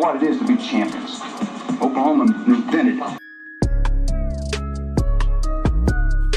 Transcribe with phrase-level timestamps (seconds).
[0.00, 1.20] What it is to be champions.
[1.72, 3.18] Oklahoma invented it.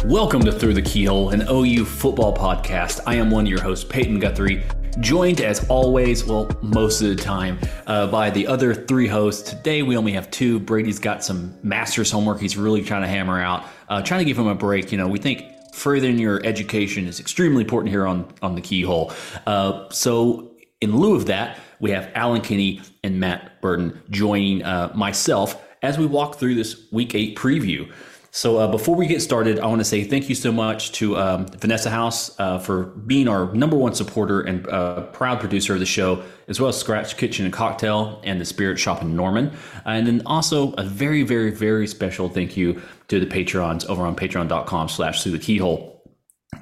[0.03, 2.99] Welcome to Through the Keyhole, an OU football podcast.
[3.07, 4.65] I am one of your hosts, Payton Guthrie,
[4.99, 9.49] joined as always, well, most of the time, uh, by the other three hosts.
[9.49, 10.59] Today we only have two.
[10.59, 14.37] Brady's got some master's homework he's really trying to hammer out, uh, trying to give
[14.37, 14.91] him a break.
[14.91, 19.13] You know, we think furthering your education is extremely important here on, on the Keyhole.
[19.47, 24.91] Uh, so, in lieu of that, we have Allen Kinney and Matt Burton joining uh,
[24.95, 27.91] myself as we walk through this week eight preview.
[28.35, 31.15] So uh, before we get started, I want to say thank you so much to
[31.17, 35.79] um, Vanessa House uh, for being our number one supporter and uh, proud producer of
[35.79, 39.51] the show, as well as Scratch Kitchen and Cocktail and the Spirit Shop in Norman.
[39.85, 44.15] And then also a very, very, very special thank you to the Patreons over on
[44.15, 45.92] patreon.com slash through the keyhole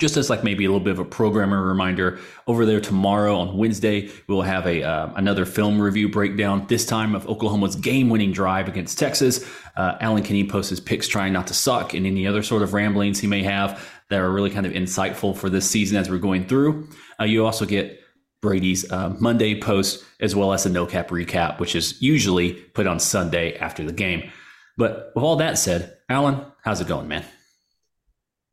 [0.01, 3.55] just as like maybe a little bit of a programmer reminder over there tomorrow on
[3.55, 8.67] wednesday we'll have a uh, another film review breakdown this time of oklahoma's game-winning drive
[8.67, 9.47] against texas.
[9.77, 12.73] Uh, allen kinney posts his picks trying not to suck and any other sort of
[12.73, 16.17] ramblings he may have that are really kind of insightful for this season as we're
[16.17, 16.89] going through.
[17.19, 18.01] Uh, you also get
[18.41, 22.87] brady's uh, monday post as well as a no cap recap which is usually put
[22.87, 24.31] on sunday after the game.
[24.77, 27.23] But with all that said allen how's it going man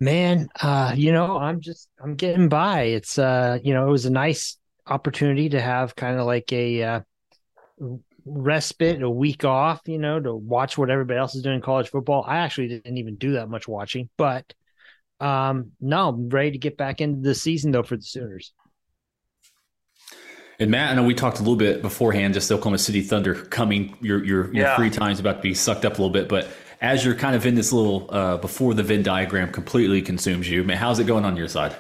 [0.01, 2.83] Man, uh, you know, I'm just I'm getting by.
[2.83, 6.83] It's uh, you know, it was a nice opportunity to have kind of like a
[6.83, 7.01] uh,
[8.25, 11.89] respite, a week off, you know, to watch what everybody else is doing in college
[11.89, 12.25] football.
[12.27, 14.53] I actually didn't even do that much watching, but
[15.21, 18.53] um, no, I'm ready to get back into the season though for the Sooners.
[20.61, 23.35] And Matt, I know we talked a little bit beforehand, just the Oklahoma City Thunder
[23.35, 23.97] coming.
[24.01, 24.77] Your your, your Yeah.
[24.77, 26.49] free time's about to be sucked up a little bit, but
[26.81, 30.65] as you're kind of in this little uh, before the Venn diagram completely consumes you,
[30.65, 31.75] man, how's it going on your side?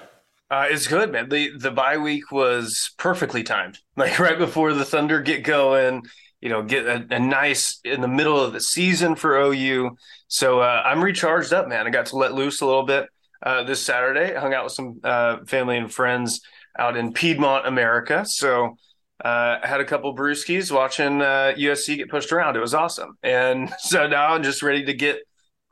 [0.50, 1.28] Uh, it's good, man.
[1.28, 3.78] The the bye week was perfectly timed.
[3.96, 6.04] Like right before the Thunder get going,
[6.40, 9.96] you know, get a, a nice in the middle of the season for OU.
[10.28, 11.86] So uh, I'm recharged up, man.
[11.86, 13.08] I got to let loose a little bit
[13.42, 14.36] uh, this Saturday.
[14.36, 16.40] I hung out with some uh, family and friends
[16.78, 18.24] out in Piedmont, America.
[18.24, 18.76] So
[19.24, 22.56] uh, had a couple brewskis watching uh, USC get pushed around.
[22.56, 25.18] It was awesome, and so now I'm just ready to get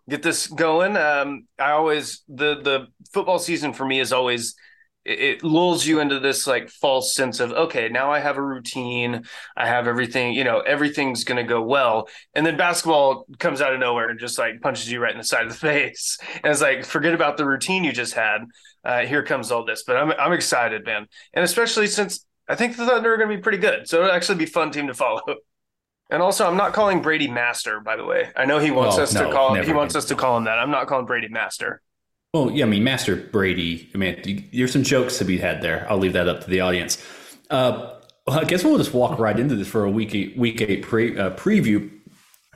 [0.09, 0.97] get this going.
[0.97, 4.55] Um, I always the the football season for me is always
[5.05, 8.43] it, it lulls you into this like false sense of okay, now I have a
[8.43, 9.23] routine,
[9.57, 13.81] I have everything, you know, everything's gonna go well, and then basketball comes out of
[13.81, 16.61] nowhere and just like punches you right in the side of the face, and it's
[16.61, 18.39] like forget about the routine you just had.
[18.85, 22.77] Uh, here comes all this, but I'm I'm excited, man, and especially since I think
[22.77, 25.23] the Thunder are gonna be pretty good, so it'll actually be fun team to follow.
[26.11, 28.31] And also, I'm not calling Brady Master, by the way.
[28.37, 30.45] I know he wants Well, us to call never he wants us to call him
[30.45, 30.59] that.
[30.59, 31.83] I'm not calling Brady Master.
[32.33, 33.91] Well, yeah, I mean, Master Brady.
[33.95, 35.87] I mean, there's some jokes to be had there.
[35.91, 37.05] I'll leave that up to the audience.
[37.51, 37.95] Uh,
[38.27, 40.83] well, I guess we'll just walk right into this for a week eight, week eight
[40.83, 41.91] pre, uh, preview.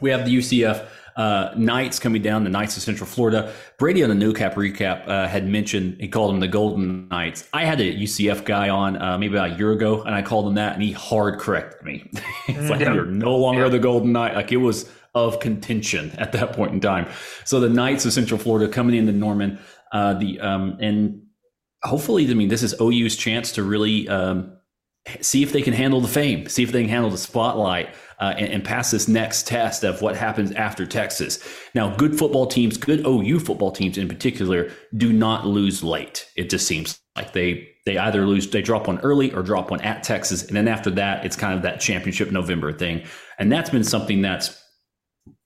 [0.01, 3.53] We have the UCF uh, Knights coming down, the Knights of Central Florida.
[3.79, 7.49] Brady on the no cap recap uh, had mentioned he called them the Golden Knights.
[7.53, 10.47] I had a UCF guy on uh, maybe about a year ago, and I called
[10.49, 12.11] him that, and he hard corrected me.
[12.49, 12.95] it's like Yeah.
[12.95, 13.69] you're no longer Yeah.
[13.71, 14.35] the Golden Knight.
[14.35, 17.09] Like it was of contention at that point in time.
[17.45, 19.59] So the Knights of Central Florida coming into Norman,
[19.93, 21.23] uh, the um, and
[21.83, 24.57] hopefully, I mean, this is OU's chance to really um,
[25.21, 27.89] see if they can handle the fame, see if they can handle the spotlight,
[28.21, 31.43] uh, and, and pass this next test of what happens after Texas.
[31.75, 36.27] Now, good football teams, good OU football teams in particular, do not lose late.
[36.37, 39.81] It just seems like they they either lose, they drop one early or drop one
[39.81, 43.03] at Texas, and then after that, it's kind of that championship November thing,
[43.39, 44.63] and that's been something that's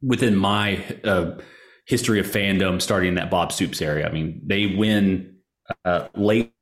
[0.03, 1.39] within my uh,
[1.87, 4.07] history of fandom, starting in that Bob Stoops area.
[4.07, 5.37] I mean, they win
[5.85, 6.53] uh, late,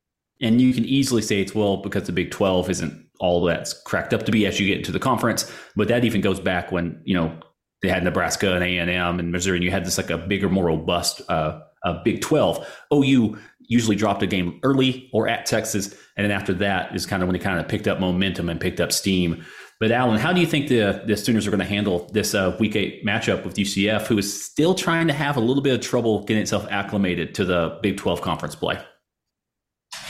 [0.43, 4.13] and you can easily say it's well because the Big Twelve isn't all that's cracked
[4.13, 5.51] up to be as you get into the conference.
[5.77, 7.39] But that even goes back when you know
[7.81, 10.19] they had Nebraska and A and M and Missouri, and you had this like a
[10.19, 11.61] bigger, more robust uh,
[12.05, 12.67] Big Twelve.
[12.93, 17.23] OU usually dropped a game early or at Texas, and then after that is kind
[17.23, 19.45] of when they kind of picked up momentum and picked up steam.
[19.79, 22.57] But Allen, how do you think the the Sooners are going to handle this uh,
[22.59, 25.81] Week Eight matchup with UCF, who is still trying to have a little bit of
[25.81, 28.81] trouble getting itself acclimated to the Big Twelve conference play?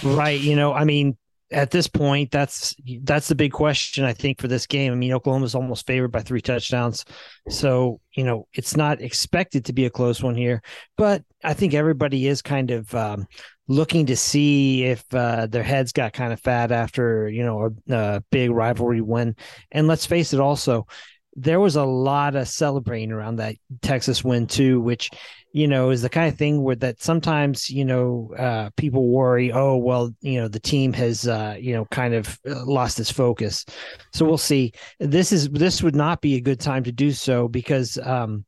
[0.03, 0.41] Right.
[0.41, 1.17] You know, I mean,
[1.53, 4.93] at this point, that's that's the big question I think for this game.
[4.93, 7.05] I mean, Oklahoma's almost favored by three touchdowns,
[7.49, 10.63] so you know it's not expected to be a close one here.
[10.97, 13.27] But I think everybody is kind of um,
[13.69, 17.95] looking to see if uh, their heads got kind of fat after you know a,
[17.95, 19.37] a big rivalry win.
[19.71, 20.87] And let's face it, also
[21.35, 25.11] there was a lot of celebrating around that Texas win too, which
[25.53, 29.53] you know, is the kind of thing where that sometimes, you know, uh, people worry,
[29.53, 33.11] oh, well, you know, the team has, uh, you know, kind of uh, lost its
[33.11, 33.67] focus.
[34.15, 34.73] So we'll see.
[34.99, 38.47] This is, this would not be a good time to do so because, um,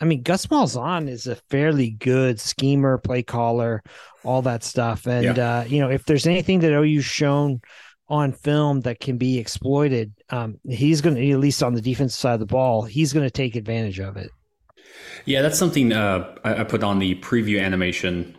[0.00, 3.82] I mean, Gus Malzahn is a fairly good schemer, play caller,
[4.24, 5.06] all that stuff.
[5.06, 5.58] And, yeah.
[5.58, 7.60] uh, you know, if there's anything that OU's shown
[8.08, 12.18] on film that can be exploited, um, he's going to, at least on the defensive
[12.18, 14.30] side of the ball, he's going to take advantage of it.
[15.24, 18.36] Yeah, that's something uh, I, put on the preview animation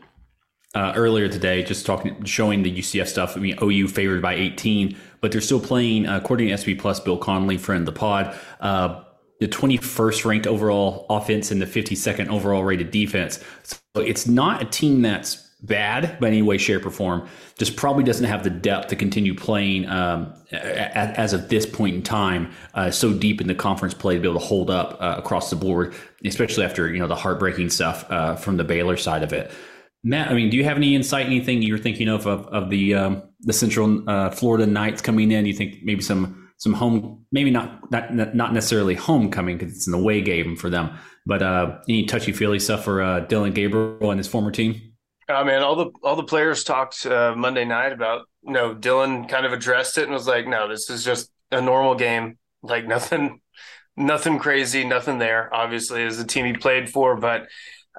[0.73, 3.35] uh, earlier today, just talking, showing the UCF stuff.
[3.35, 6.99] I mean, OU favored by 18, but they're still playing, uh, according to SP Plus,
[6.99, 9.03] Bill Connelly, friend of the pod, uh,
[9.39, 13.43] the 21st ranked overall offense and the 52nd overall rated defense.
[13.63, 17.27] So it's not a team that's bad by any way, shape, or form.
[17.57, 22.01] Just probably doesn't have the depth to continue playing um, as of this point in
[22.01, 25.15] time, uh, so deep in the conference play to be able to hold up uh,
[25.17, 25.93] across the board,
[26.25, 29.51] especially after you know the heartbreaking stuff uh, from the Baylor side of it.
[30.03, 32.95] Matt, I mean, do you have any insight, anything you're thinking of of, of the
[32.95, 35.45] um, the Central uh, Florida Knights coming in?
[35.45, 39.93] You think maybe some some home, maybe not not not necessarily homecoming because it's an
[39.93, 44.19] away game for them, but uh, any touchy feely stuff for uh, Dillon Gabriel and
[44.19, 44.90] his former team?
[45.31, 49.27] Oh man, all the all the players talked uh, Monday night about you know Dillon
[49.27, 52.85] kind of addressed it and was like, no, this is just a normal game, like
[52.85, 53.41] nothing,
[53.97, 55.53] nothing crazy, nothing there.
[55.53, 57.47] Obviously, as the team he played for, but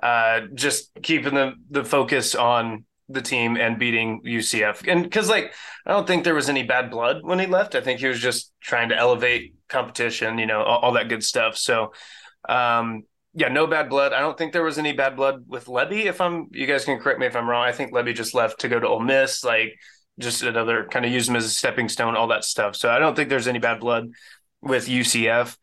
[0.02, 4.86] uh, just keeping the the focus on the team and beating UCF.
[4.90, 5.52] And because like
[5.86, 7.74] I don't think there was any bad blood when he left.
[7.74, 11.24] I think he was just trying to elevate competition, you know, all, all that good
[11.24, 11.56] stuff.
[11.56, 11.92] So
[12.48, 14.12] um, yeah, no bad blood.
[14.12, 16.04] I don't think there was any bad blood with Lebby.
[16.04, 17.64] If I'm, you guys can correct me if I'm wrong.
[17.64, 19.78] I think Lebby just left to go to Ole Miss, like
[20.18, 22.76] just another kind of use him as a stepping stone, all that stuff.
[22.76, 24.10] So I don't think there's any bad blood
[24.60, 25.56] with UCF.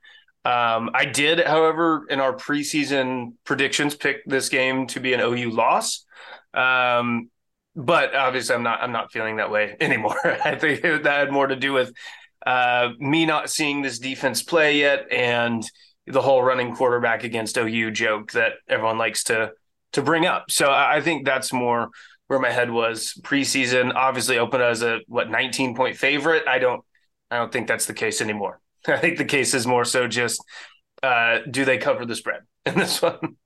[0.46, 5.52] Um, I did, however, in our preseason predictions, pick this game to be an OU
[5.52, 6.06] loss.
[6.54, 7.30] Um,
[7.76, 8.82] but obviously, I'm not.
[8.82, 10.18] I'm not feeling that way anymore.
[10.26, 11.94] I think that had more to do with
[12.46, 15.64] uh, me not seeing this defense play yet, and
[16.10, 19.52] the whole running quarterback against OU joke that everyone likes to
[19.94, 20.52] to bring up.
[20.52, 21.90] So I think that's more
[22.28, 23.94] where my head was preseason.
[23.96, 26.48] Obviously, open as a what 19 point favorite.
[26.48, 26.84] I don't
[27.32, 28.60] I don't think that's the case anymore.
[28.88, 30.44] I think the case is more so just
[31.02, 33.38] uh, do they cover the spread in this one?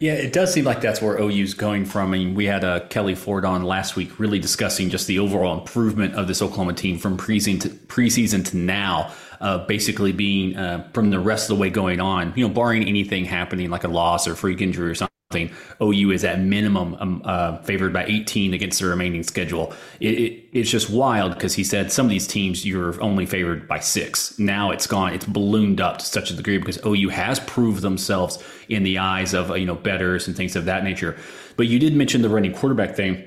[0.00, 2.14] Yeah, it does seem like that's where OU's going from.
[2.14, 5.58] I mean, we had uh, Kelley Ford on last week, really discussing just the overall
[5.58, 10.88] improvement of this Oklahoma team from preseason to, preseason to now uh, basically being uh,
[10.94, 13.88] from the rest of the way going on, you know, barring anything happening like a
[13.88, 15.09] loss or freak injury or something.
[15.32, 19.72] OU is at minimum um, uh, favored by 18 against the remaining schedule.
[20.00, 23.68] It, it, it's just wild because he said some of these teams you're only favored
[23.68, 24.36] by six.
[24.40, 25.14] Now it's gone.
[25.14, 29.32] It's ballooned up to such a degree because OU has proved themselves in the eyes
[29.32, 31.16] of you know betters and things of that nature.
[31.56, 33.24] But you did mention the running quarterback thing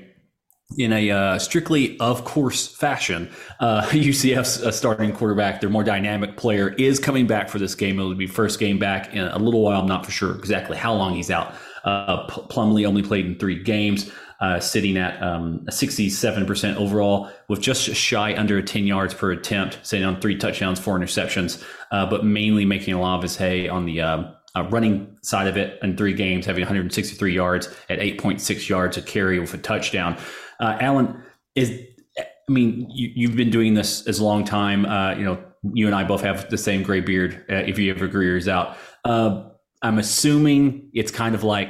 [0.76, 3.30] in a uh, strictly of course fashion.
[3.60, 7.98] Uh, UCF's uh, starting quarterback, their more dynamic player, is coming back for this game.
[7.98, 9.80] It'll be first game back in a little while.
[9.80, 11.54] I'm not for sure exactly how long he's out.
[11.84, 14.10] Uh, Plumlee only played in three games,
[14.40, 20.06] uh, sitting at um, 67% overall, with just shy under 10 yards per attempt, sitting
[20.06, 23.84] on three touchdowns, four interceptions, uh, but mainly making a lot of his hay on
[23.84, 28.68] the um, uh, running side of it in three games, having 163 yards at 8.6
[28.68, 30.16] yards a carry with a touchdown.
[30.60, 31.22] Uh, Allen,
[31.54, 31.70] is
[32.18, 34.84] I mean, you, have been doing this as a long time.
[34.84, 37.42] Uh, you know, you and I both have the same gray beard.
[37.48, 39.44] If you ever grew yours out, uh,
[39.84, 41.68] I'm assuming it's kind of like,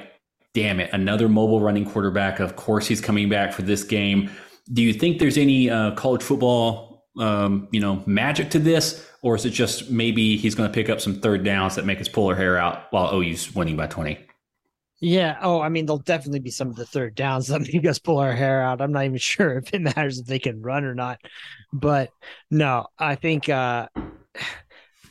[0.55, 2.39] damn it, another mobile running quarterback.
[2.39, 4.31] Of course, he's coming back for this game.
[4.73, 9.35] Do you think there's any uh, college football, um, you know, magic to this, or
[9.35, 12.07] is it just maybe he's going to pick up some third downs that make us
[12.07, 14.17] pull our hair out while OU's winning by 20?
[15.01, 15.37] Yeah.
[15.43, 18.19] Oh, I mean, there'll definitely be some of the third downs that make us pull
[18.19, 18.81] our hair out.
[18.81, 21.21] I'm not even sure if it matters if they can run or not.
[21.73, 22.11] But
[22.49, 23.89] no, I think, uh,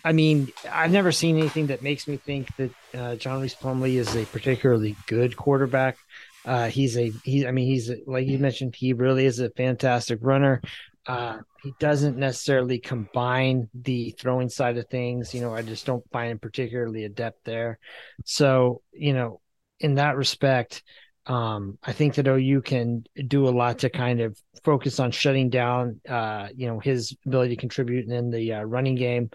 [0.04, 3.96] I mean, I've never seen anything that makes me think that uh, John Reese Plumlee
[3.96, 5.98] is a particularly good quarterback.
[6.46, 7.48] Uh, he's a he.
[7.48, 8.76] I mean, he's a, like you mentioned.
[8.76, 10.62] He really is a fantastic runner.
[11.06, 15.34] Uh, he doesn't necessarily combine the throwing side of things.
[15.34, 17.80] You know, I just don't find him particularly adept there.
[18.26, 19.40] So, you know,
[19.80, 20.84] in that respect,
[21.26, 25.50] um, I think that OU can do a lot to kind of focus on shutting
[25.50, 29.30] down, uh, you know, his ability to contribute in the uh, running game,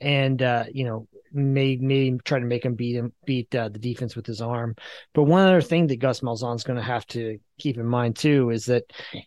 [0.00, 3.78] and uh, you know, may may try to make him beat him beat uh, the
[3.78, 4.74] defense with his arm.
[5.14, 8.50] But one other thing that Gus Malzahn's going to have to keep in mind too
[8.50, 8.84] is that,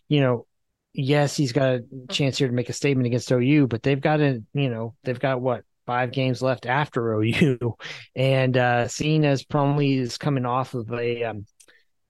[0.08, 0.46] you know,
[0.92, 4.20] yes, he's got a chance here to make a statement against OU, but they've got
[4.20, 7.76] a, you know, they've got what five games left after OU,
[8.14, 11.46] and uh, seeing as Plumlee is coming off of a, um,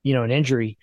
[0.02, 0.78] you know, an injury,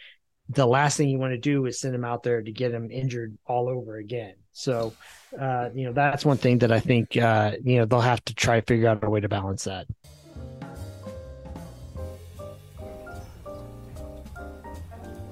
[0.50, 2.90] the last thing you want to do is send him out there to get him
[2.92, 4.36] injured all over again.
[4.52, 4.94] So,
[5.40, 8.36] uh, you know, that's one thing that I think, uh, you know, they'll have to
[8.36, 9.88] try figure out a way to balance that.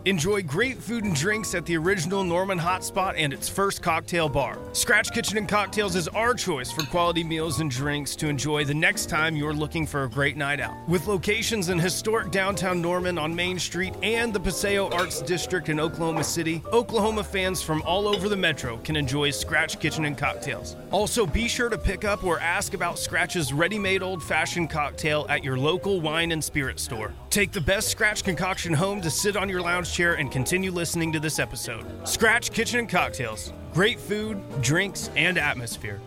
[0.06, 4.60] Enjoy great food and drinks at the original Norman Hotspot and its first cocktail bar.
[4.72, 8.74] Scratch Kitchen and Cocktails is our choice for quality meals and drinks to enjoy the
[8.74, 10.76] next time you're looking for a great night out.
[10.88, 15.80] With locations in historic downtown Norman on Main Street and the Paseo Arts District in
[15.80, 20.76] Oklahoma City, Oklahoma fans from all over the metro can enjoy Scratch Kitchen and Cocktails.
[20.92, 25.26] Also, be sure to pick up or ask about Scratch's ready made old fashioned cocktail
[25.30, 27.12] at your local wine and spirit store.
[27.32, 31.12] Take the best Scratch concoction home to sit on your lounge chair and continue listening
[31.14, 31.86] to this episode.
[32.08, 33.54] Scratch Kitchen and Cocktails.
[33.74, 36.02] Great food, drinks, and atmosphere.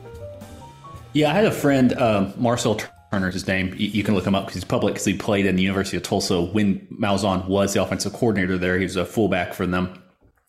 [1.14, 2.78] Yeah, I had a friend, um, Marcel
[3.11, 3.75] Turner, his name.
[3.78, 5.97] You, you can look him up because he's public because he played in the University
[5.97, 8.76] of Tulsa when Malzahn was the offensive coordinator there.
[8.76, 10.02] He was a fullback for them.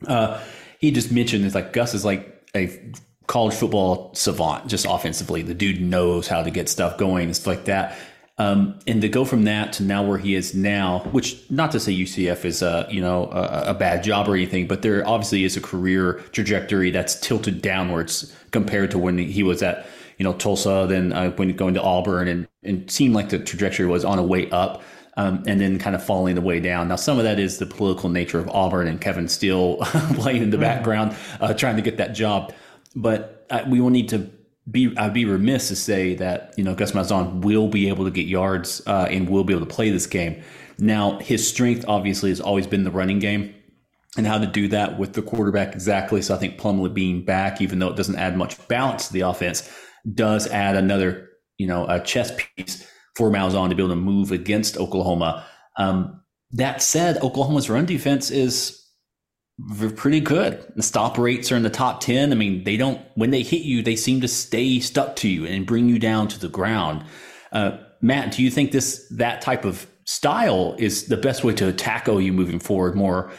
[0.05, 0.39] Uh,
[0.79, 2.93] he just mentioned it's like Gus is like a
[3.27, 5.43] college football savant, just offensively.
[5.43, 7.97] The dude knows how to get stuff going and stuff like that.
[8.39, 11.79] Um, and to go from that to now where he is now, which not to
[11.79, 15.43] say UCF is a you know a, a, bad job or anything, but there obviously
[15.43, 19.85] is a career trajectory that's tilted downwards compared to when he was at
[20.17, 23.85] you know Tulsa, then uh, when going to Auburn, and and seemed like the trajectory
[23.85, 24.81] was on a way up.
[25.17, 26.87] Um, and then kind of falling the way down.
[26.87, 29.75] Now, some of that is the political nature of Auburn and Kevin Steele
[30.13, 30.63] playing in the mm-hmm.
[30.63, 32.53] background, uh, trying to get that job.
[32.95, 34.31] But uh, we will need to
[34.69, 38.11] be I'd be remiss to say that you know Gus Malzahn will be able to
[38.11, 40.41] get yards uh, and will be able to play this game.
[40.77, 43.53] Now his strength obviously has always been the running game
[44.17, 46.21] and how to do that with the quarterback exactly.
[46.21, 49.21] So I think Plumlee being back, even though it doesn't add much balance to the
[49.21, 49.69] offense,
[50.13, 54.31] does add another you know a chess piece for Malzahn to be able to move
[54.31, 55.45] against Oklahoma.
[55.77, 56.21] Um,
[56.51, 58.78] that said, Oklahoma's run defense is
[59.95, 60.63] pretty good.
[60.75, 62.31] The stop rates are in the top 10.
[62.31, 65.45] I mean, they don't, when they hit you, they seem to stay stuck to you
[65.45, 67.03] and bring you down to the ground.
[67.51, 71.67] Uh, Matt, do you think this, that type of style is the best way to
[71.67, 72.95] attack OU moving forward?
[72.95, 73.31] More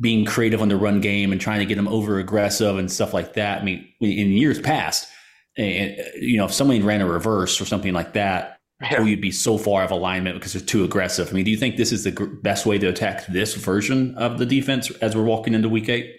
[0.00, 3.12] being creative on the run game and trying to get them over aggressive and stuff
[3.12, 3.60] like that.
[3.60, 5.08] I mean, in years past,
[5.56, 9.00] and, you know, if somebody ran a reverse or something like that, yeah.
[9.00, 11.28] or you'd be so far of alignment because they're too aggressive.
[11.28, 14.38] I mean, do you think this is the best way to attack this version of
[14.38, 16.14] the defense as we're walking into week eight?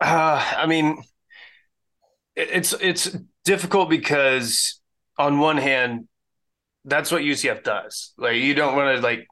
[0.00, 1.02] Uh, I mean,
[2.36, 4.80] it's it's difficult because
[5.18, 6.08] on one hand,
[6.84, 8.12] that's what UCF does.
[8.18, 9.26] Like you don't want to like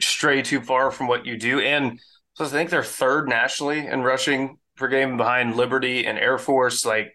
[0.00, 2.00] stray too far from what you do, and
[2.34, 6.84] so I think they're third nationally in rushing per game behind Liberty and Air Force.
[6.84, 7.12] Like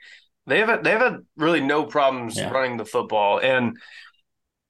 [0.48, 2.50] they have they have had really no problems yeah.
[2.50, 3.77] running the football and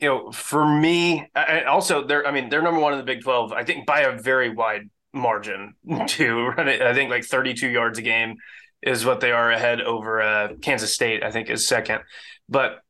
[0.04, 1.26] you know, for me,
[1.66, 4.12] also they're, I mean, they're number one in the Big 12, I think by a
[4.12, 5.76] very wide margin
[6.08, 6.52] too.
[6.58, 8.36] I think like 32 yards a game
[8.82, 12.02] is what they are ahead over uh, Kansas State, I think is second.
[12.50, 12.82] But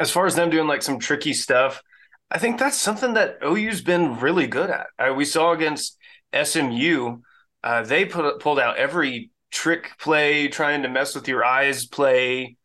[0.00, 1.80] as far as them doing like some tricky stuff,
[2.32, 4.88] I think that's something that OU's been really good at.
[4.98, 5.96] Uh, we saw against
[6.34, 7.18] SMU,
[7.62, 12.56] uh, they put, pulled out every trick play, trying to mess with your eyes play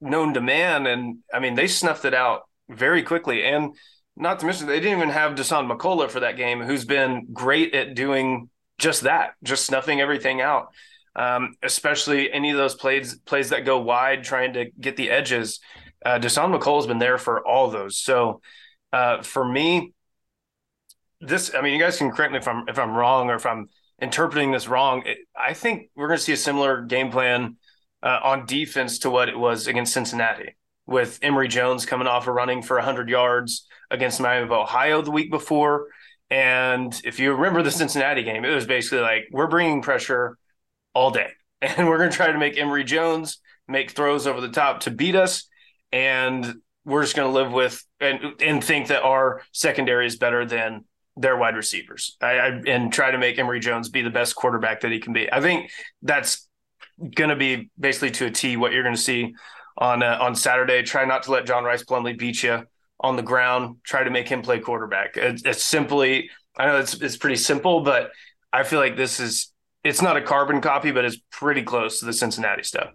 [0.00, 0.86] known to man.
[0.86, 3.44] And I mean, they snuffed it out very quickly.
[3.44, 3.74] And
[4.16, 7.74] not to mention, they didn't even have Dasan McCullough for that game, who's been great
[7.74, 10.68] at doing just that, just snuffing everything out.
[11.16, 15.58] Um, especially any of those plays plays that go wide, trying to get the edges.
[16.04, 17.98] Uh, Dasan McCullough's been there for all those.
[17.98, 18.40] So
[18.92, 19.92] uh, for me,
[21.20, 23.44] this I mean, you guys can correct me if I'm if I'm wrong or if
[23.44, 23.68] I'm
[24.00, 25.02] interpreting this wrong.
[25.04, 27.56] It, I think we're going to see a similar game plan
[28.02, 30.54] uh, on defense to what it was against Cincinnati
[30.86, 35.10] with Emory Jones coming off a running for 100 yards against Miami of Ohio the
[35.10, 35.86] week before.
[36.30, 40.38] And if you remember the Cincinnati game, it was basically like we're bringing pressure
[40.94, 41.30] all day,
[41.62, 44.90] and we're going to try to make Emory Jones make throws over the top to
[44.90, 45.48] beat us,
[45.92, 50.44] and we're just going to live with and and think that our secondary is better
[50.44, 50.84] than
[51.16, 54.80] their wide receivers, I, I, and try to make Emory Jones be the best quarterback
[54.80, 55.30] that he can be.
[55.30, 55.70] I think
[56.02, 56.48] that's
[57.14, 59.34] going to be basically to a T what you're going to see
[59.78, 60.82] on uh, on Saturday.
[60.82, 62.66] Try not to let John Rice Plumlee beat you
[63.00, 63.76] on the ground.
[63.84, 65.16] Try to make him play quarterback.
[65.16, 68.10] It's, it's simply, I know it's it's pretty simple, but
[68.52, 69.52] I feel like this is
[69.84, 72.90] it's not a carbon copy, but it's pretty close to the Cincinnati stuff.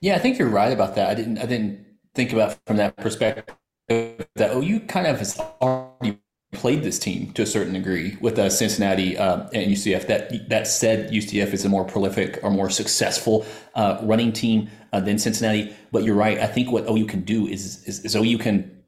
[0.00, 1.10] Yeah, I think you're right about that.
[1.10, 1.84] I didn't I didn't
[2.14, 3.56] think about from that perspective
[3.88, 6.18] that OU kind of has already
[6.52, 10.06] played this team to a certain degree with uh, Cincinnati uh, and UCF.
[10.08, 15.00] That that said, UCF is a more prolific or more successful uh, running team uh,
[15.00, 15.74] than Cincinnati.
[15.92, 16.38] But you're right.
[16.38, 18.82] I think what OU can do is, is, is OU can,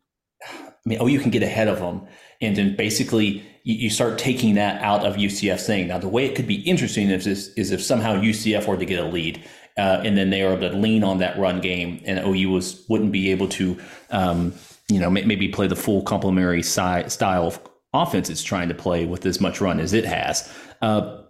[0.44, 2.06] I mean, OU can get ahead of them,
[2.40, 5.86] and then basically you, you start taking that out of UCF's thing.
[5.86, 9.00] Now, the way it could be interesting is is, if somehow UCF were to get
[9.00, 9.42] a lead.
[9.78, 12.84] Uh, and then they are able to lean on that run game, and OU was
[12.90, 13.78] wouldn't be able to
[14.10, 14.52] um,
[14.88, 17.60] you know, maybe play the full complementary style of
[17.94, 20.50] offense it's trying to play with as much run as it has.
[20.80, 21.22] Uh,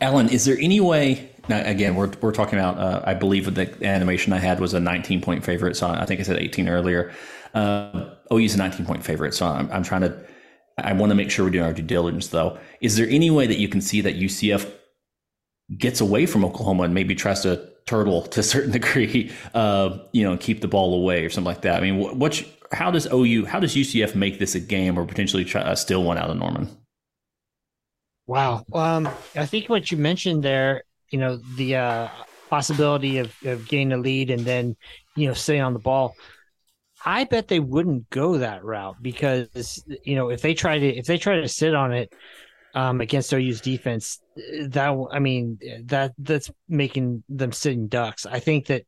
[0.00, 1.30] Allen, is there any way?
[1.48, 2.78] Now, again, we're, we're talking about.
[2.78, 6.20] Uh, I believe the animation I had was a 19 point favorite, so I think
[6.20, 7.12] I said 18 earlier.
[7.54, 10.26] Uh, OU's a 19 point favorite, so I'm, I'm trying to.
[10.78, 12.58] I want to make sure we're doing our due diligence, though.
[12.80, 14.70] Is there any way that you can see that UCF
[15.76, 20.22] gets away from Oklahoma and maybe tries to turtle to a certain degree, uh, you
[20.22, 21.76] know, keep the ball away or something like that?
[21.76, 22.42] I mean, what's
[22.72, 26.04] how does OU, how does UCF make this a game or potentially try, uh, steal
[26.04, 26.68] one out of Norman?
[28.28, 28.64] Wow.
[28.72, 32.08] Um, I think what you mentioned there, you know, the uh,
[32.48, 34.76] possibility of, of getting a lead and then,
[35.16, 36.14] you know, sitting on the ball.
[37.04, 41.06] I bet they wouldn't go that route because, you know, if they try to if
[41.06, 42.12] they try to sit on it
[42.74, 48.26] um, against OU's defense, that I mean that that's making them sitting ducks.
[48.26, 48.84] I think that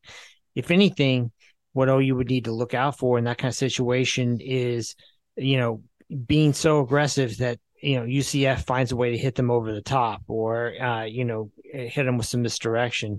[0.55, 1.33] if anything,
[1.73, 4.95] what OU would need to look out for in that kind of situation is,
[5.37, 5.83] you know,
[6.27, 9.83] being so aggressive that you know UCF finds a way to hit them over the
[9.83, 13.19] top or uh, you know hit them with some misdirection.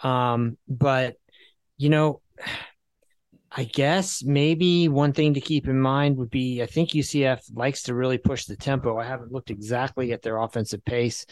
[0.00, 1.16] Um, but
[1.76, 2.20] you know,
[3.54, 7.82] I guess maybe one thing to keep in mind would be I think UCF likes
[7.84, 8.98] to really push the tempo.
[8.98, 11.26] I haven't looked exactly at their offensive pace,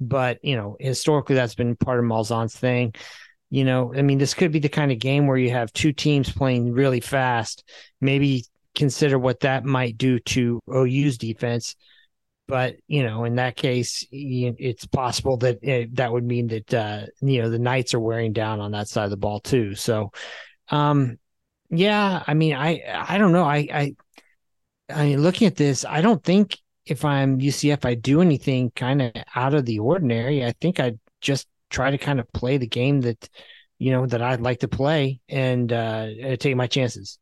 [0.00, 2.94] but you know historically that's been part of Malzahn's thing
[3.50, 5.92] you know, I mean, this could be the kind of game where you have two
[5.92, 7.62] teams playing really fast.
[8.00, 11.76] Maybe consider what that might do to OU's defense.
[12.48, 17.06] But you know, in that case, it's possible that it, that would mean that uh,
[17.20, 19.74] you know the Knights are wearing down on that side of the ball too.
[19.74, 20.12] So,
[20.68, 21.18] um,
[21.70, 23.44] yeah, I mean, I I don't know.
[23.44, 23.96] I I
[24.90, 29.02] I mean, looking at this, I don't think if I'm UCF, I do anything kind
[29.02, 30.44] of out of the ordinary.
[30.44, 33.28] I think I just try to kind of play the game that
[33.78, 37.18] you know that I'd like to play and uh, take my chances.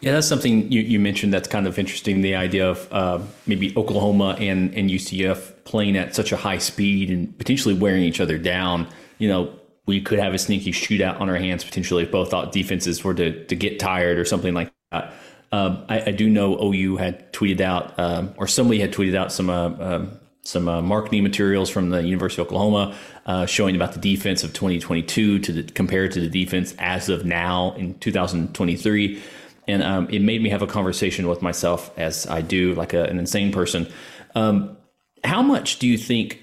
[0.00, 2.20] Yeah, that's something you, you mentioned that's kind of interesting.
[2.20, 7.10] The idea of uh, maybe Oklahoma and, and UCF playing at such a high speed
[7.10, 8.88] and potentially wearing each other down.
[9.18, 9.54] You know,
[9.86, 13.44] we could have a sneaky shootout on our hands potentially if both defenses were to,
[13.46, 15.12] to get tired or something like that.
[15.52, 19.30] Um, I, I, do know OU had tweeted out, um, or somebody had tweeted out
[19.30, 23.92] some uh, um, some uh, marketing materials from the University of Oklahoma uh, showing about
[23.92, 29.22] the defense of 2022 to the, compared to the defense as of now in 2023.
[29.66, 33.04] And um, it made me have a conversation with myself, as I do, like a,
[33.04, 33.90] an insane person.
[34.34, 34.76] Um,
[35.22, 36.40] how much do you think?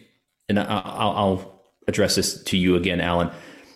[0.49, 1.50] And I, I'll, I'll
[1.91, 3.30] address this to you again, Allen.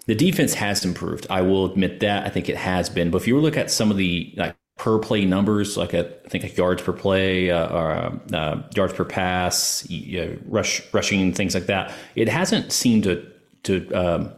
[0.08, 1.25] The defense has improved.
[1.30, 2.25] I will admit that.
[2.25, 3.12] I think it has been.
[3.12, 6.43] But if you look at some of the like per play numbers, like I think
[6.43, 9.88] like yards per play uh, or uh, uh, yards per pass,
[10.45, 11.93] rush rushing things like that.
[12.15, 13.25] It hasn't seemed to
[13.63, 14.34] to um,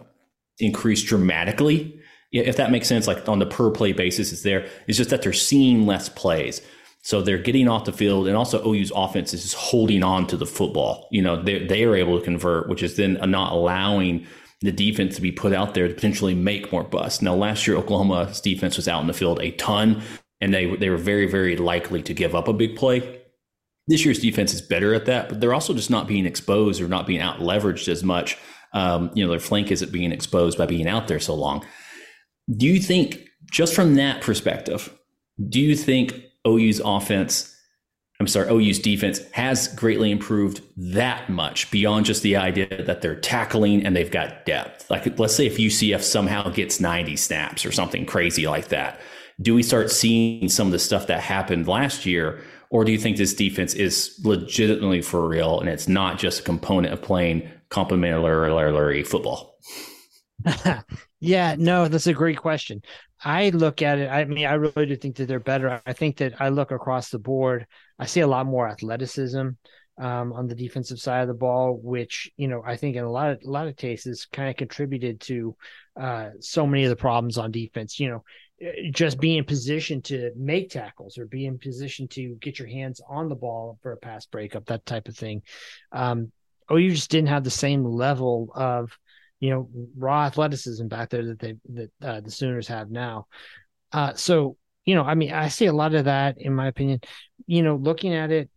[0.60, 1.94] increase dramatically.
[2.32, 4.68] If that makes sense, like on the per play basis, it's there.
[4.88, 6.62] It's just that they're seeing less plays.
[7.08, 10.36] So they're getting off the field, and also OU's offense is just holding on to
[10.36, 11.08] the football.
[11.10, 14.28] You know, they they are able to convert, which is then not allowing
[14.60, 17.22] the defense to be put out there to potentially make more busts.
[17.22, 20.04] Now, last year Oklahoma's defense was out in the field a ton,
[20.42, 23.22] and they they were very very likely to give up a big play.
[23.88, 26.90] This year's defense is better at that, but they're also just not being exposed or
[26.90, 28.38] not being out leveraged as much.
[28.74, 31.66] Um, you know, their flank isn't being exposed by being out there so long.
[32.54, 34.94] Do you think, just from that perspective,
[35.48, 37.54] do you think OU's offense?
[38.20, 43.20] I'm sorry, OU's defense has greatly improved that much beyond just the idea that they're
[43.20, 44.90] tackling and they've got depth.
[44.90, 49.00] Like, let's say if UCF somehow gets 90 snaps or something crazy like that
[49.42, 52.98] do we start seeing some of the stuff that happened last year or do you
[52.98, 57.50] think this defense is legitimately for real and it's not just a component of playing
[57.70, 59.58] complementary football?
[61.20, 62.82] yeah, no, that's a great question.
[63.24, 64.10] I look at it.
[64.10, 65.82] I mean, I really do think that they're better.
[65.86, 67.66] I think that I look across the board.
[67.98, 69.50] I see a lot more athleticism
[70.00, 73.12] um, on the defensive side of the ball, which you know I think in a
[73.12, 75.56] lot of a lot of cases kind of contributed to
[76.00, 78.00] uh, so many of the problems on defense.
[78.00, 78.24] You know,
[78.62, 82.68] eh, just be in position to make tackles or be in position to get your
[82.68, 85.42] hands on the ball for a pass breakup, that type of thing.
[85.92, 86.32] Um,
[86.70, 88.96] oh, you just didn't have the same level of
[89.40, 93.28] you know raw athleticism back there that they that uh, the Sooners have now.
[93.92, 97.02] Uh, so you know, I mean, I see a lot of that in my opinion.
[97.46, 98.50] You know, looking at it,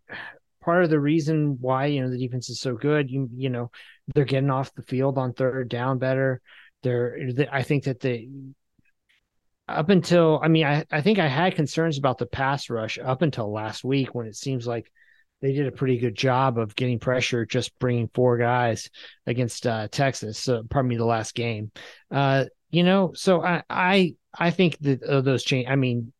[0.62, 3.10] part of the reason why you know the defense is so good.
[3.10, 3.70] You you know
[4.14, 6.40] they're getting off the field on third down better.
[6.82, 8.28] They're they, I think that they
[9.68, 13.22] up until I mean I I think I had concerns about the pass rush up
[13.22, 14.90] until last week when it seems like
[15.40, 18.90] they did a pretty good job of getting pressure just bringing four guys
[19.26, 20.38] against uh, Texas.
[20.38, 21.70] So pardon me, the last game.
[22.10, 25.66] Uh, you know, so I I I think that uh, those change.
[25.68, 26.12] I mean,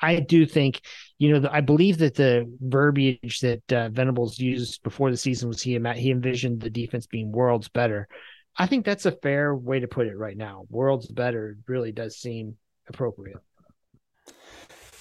[0.00, 0.82] I do think,
[1.18, 5.48] you know, the, I believe that the verbiage that uh, Venables used before the season
[5.48, 8.08] was he he envisioned the defense being worlds better.
[8.56, 10.64] I think that's a fair way to put it right now.
[10.68, 12.56] Worlds better really does seem
[12.88, 13.38] appropriate.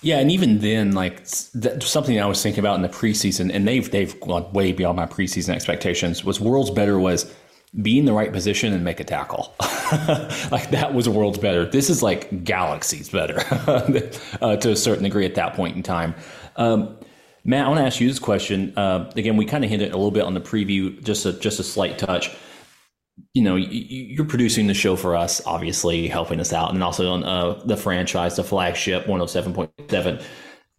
[0.03, 3.89] Yeah, and even then, like something I was thinking about in the preseason, and they've
[3.89, 6.25] they've gone way beyond my preseason expectations.
[6.25, 7.33] Was worlds better was
[7.81, 9.55] be in the right position and make a tackle.
[10.51, 11.65] like that was worlds better.
[11.65, 13.39] This is like galaxies better
[14.41, 16.13] uh, to a certain degree at that point in time.
[16.57, 16.97] Um,
[17.45, 18.77] Matt, I want to ask you this question.
[18.77, 21.59] Uh, again, we kind of hinted a little bit on the preview, just a just
[21.59, 22.35] a slight touch.
[23.33, 27.23] You know, you're producing the show for us, obviously helping us out, and also on
[27.23, 30.23] uh, the franchise, the flagship 107.7.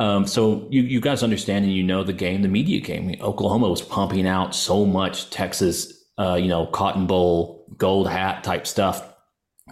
[0.01, 3.15] Um, so you, you guys understand and you know the game, the media game.
[3.21, 8.67] Oklahoma was pumping out so much Texas uh, you know, cotton bowl, gold hat type
[8.67, 9.13] stuff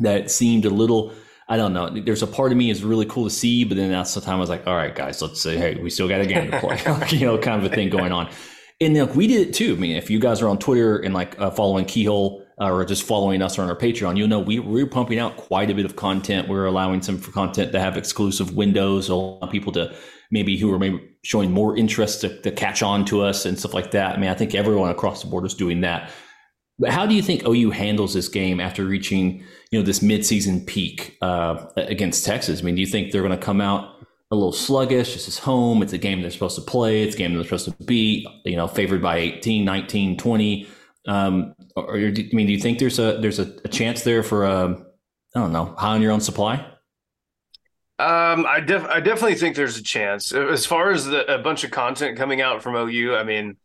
[0.00, 1.12] that seemed a little,
[1.48, 1.88] I don't know.
[1.88, 4.36] There's a part of me is really cool to see, but then that's the time
[4.36, 6.60] I was like, all right, guys, let's say, hey, we still got a game to
[6.60, 6.80] play,
[7.16, 8.30] you know, kind of a thing going on.
[8.80, 9.74] And like, we did it too.
[9.74, 13.02] I mean, if you guys are on Twitter and like uh, following Keyhole or just
[13.02, 15.96] following us on our Patreon, you'll know we, we're pumping out quite a bit of
[15.96, 16.48] content.
[16.48, 19.94] We're allowing some for content to have exclusive windows, allow people to
[20.30, 23.74] maybe who are maybe showing more interest to, to catch on to us and stuff
[23.74, 24.16] like that.
[24.16, 26.10] I mean, I think everyone across the board is doing that.
[26.78, 30.66] But how do you think OU handles this game after reaching, you know, this midseason
[30.66, 32.60] peak uh, against Texas?
[32.60, 33.94] I mean, do you think they're going to come out
[34.30, 35.12] a little sluggish?
[35.12, 35.82] This is home.
[35.82, 37.02] It's a game they're supposed to play.
[37.02, 40.66] It's a game they're supposed to beat, you know, favored by 18, 19, 20.
[41.06, 44.46] Um, or, I mean, do you think there's a there's a, a chance there for
[44.46, 44.86] um,
[45.34, 46.66] I don't know, high on your own supply?
[47.98, 50.32] Um, I def- I definitely think there's a chance.
[50.32, 53.56] As far as the, a bunch of content coming out from OU, I mean,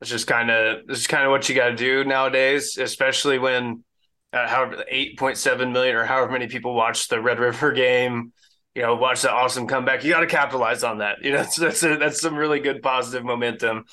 [0.00, 3.84] it's just kind of it's kind of what you got to do nowadays, especially when
[4.32, 8.32] uh, however eight point seven million or however many people watch the Red River game.
[8.74, 10.04] You know, watch the awesome comeback.
[10.04, 11.24] You got to capitalize on that.
[11.24, 13.86] You know, that's that's, a, that's some really good positive momentum,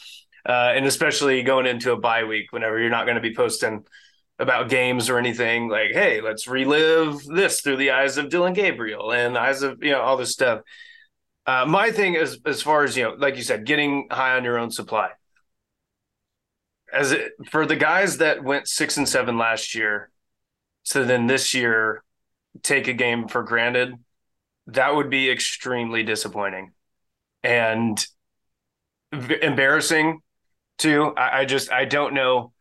[0.45, 3.85] uh, and especially going into a bye week whenever you're not going to be posting
[4.37, 9.11] about games or anything like, hey, let's relive this through the eyes of dillon Gabriel
[9.11, 10.61] and eyes of you know all this stuff.
[11.47, 14.43] Uh, my thing is as far as you know, like you said, getting high on
[14.43, 15.09] your own supply
[16.95, 20.09] as it, for the guys that went six and seven last year,
[20.83, 22.03] so then this year
[22.63, 23.93] take a game for granted,
[24.67, 26.71] that would be extremely disappointing
[27.43, 28.05] and
[29.11, 30.21] embarrassing
[30.77, 31.13] too.
[31.17, 32.51] I, I just I don't know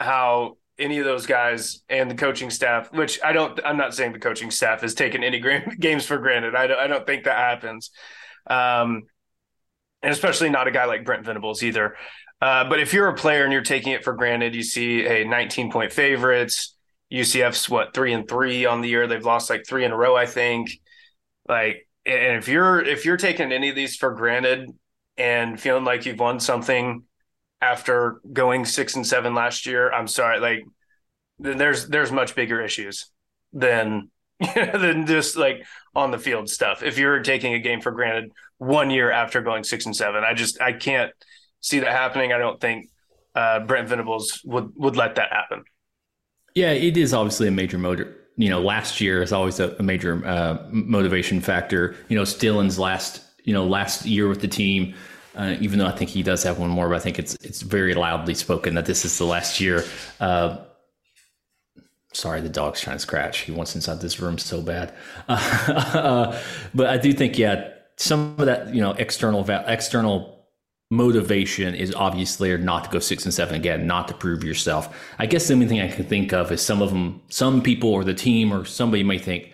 [0.00, 4.12] how any of those guys and the coaching staff, which I don't, I'm not saying
[4.12, 5.40] the coaching staff has taken any
[5.78, 6.54] games for granted.
[6.54, 7.90] I don't, I don't think that happens.
[8.48, 9.02] Um,
[10.02, 11.96] and especially not a guy like Brent Venables either.
[12.40, 15.24] Uh, but if you're a player and you're taking it for granted, you see a
[15.24, 16.76] 19 point favorites.
[17.12, 19.06] UCF's what three and three on the year.
[19.06, 20.70] They've lost like three in a row, I think.
[21.48, 24.70] Like, and if you're if you're taking any of these for granted
[25.16, 27.04] and feeling like you've won something
[27.64, 30.38] after going six and seven last year, I'm sorry.
[30.40, 30.64] Like,
[31.38, 33.06] there's there's much bigger issues
[33.52, 34.10] than
[34.54, 36.82] than just like on the field stuff.
[36.82, 40.34] If you're taking a game for granted one year after going six and seven, I
[40.34, 41.12] just I can't
[41.60, 42.32] see that happening.
[42.32, 42.90] I don't think
[43.34, 45.64] uh, Brent Venables would would let that happen.
[46.54, 48.14] Yeah, it is obviously a major motor.
[48.36, 51.96] You know, last year is always a, a major uh, motivation factor.
[52.08, 54.94] You know, Stillings last you know last year with the team.
[55.36, 57.62] Uh, even though I think he does have one more, but I think it's it's
[57.62, 59.84] very loudly spoken that this is the last year.
[60.20, 60.58] Uh,
[62.12, 63.40] sorry, the dog's trying to scratch.
[63.40, 64.94] He wants inside this room so bad.
[65.94, 66.38] Uh,
[66.74, 70.46] but I do think, yeah, some of that, you know, external external
[70.90, 74.94] motivation is obviously not to go six and seven again, not to prove yourself.
[75.18, 77.90] I guess the only thing I can think of is some of them, some people
[77.90, 79.52] or the team or somebody may think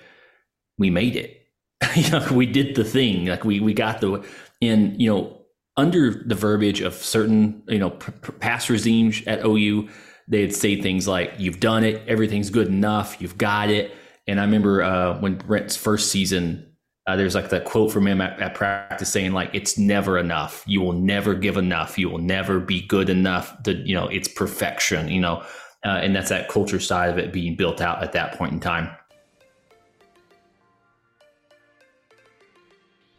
[0.79, 1.47] we made it.
[1.95, 3.27] you know, we did the thing.
[3.27, 4.25] Like we we got the
[4.61, 5.40] in you know
[5.81, 9.89] under the verbiage of certain you know past regimes at OU,
[10.29, 12.07] they'd say things like "You've done it.
[12.07, 13.21] Everything's good enough.
[13.21, 13.95] You've got it."
[14.27, 16.71] And I remember uh, when Brent's first season
[17.07, 20.63] uh, there's like that quote from him at, at, practice saying like it's never enough
[20.67, 24.29] you will never give enough you will never be good enough to you know it's
[24.29, 25.43] perfection you know
[25.85, 28.61] uh, and that's that culture side of it being built out at that point in
[28.61, 28.95] time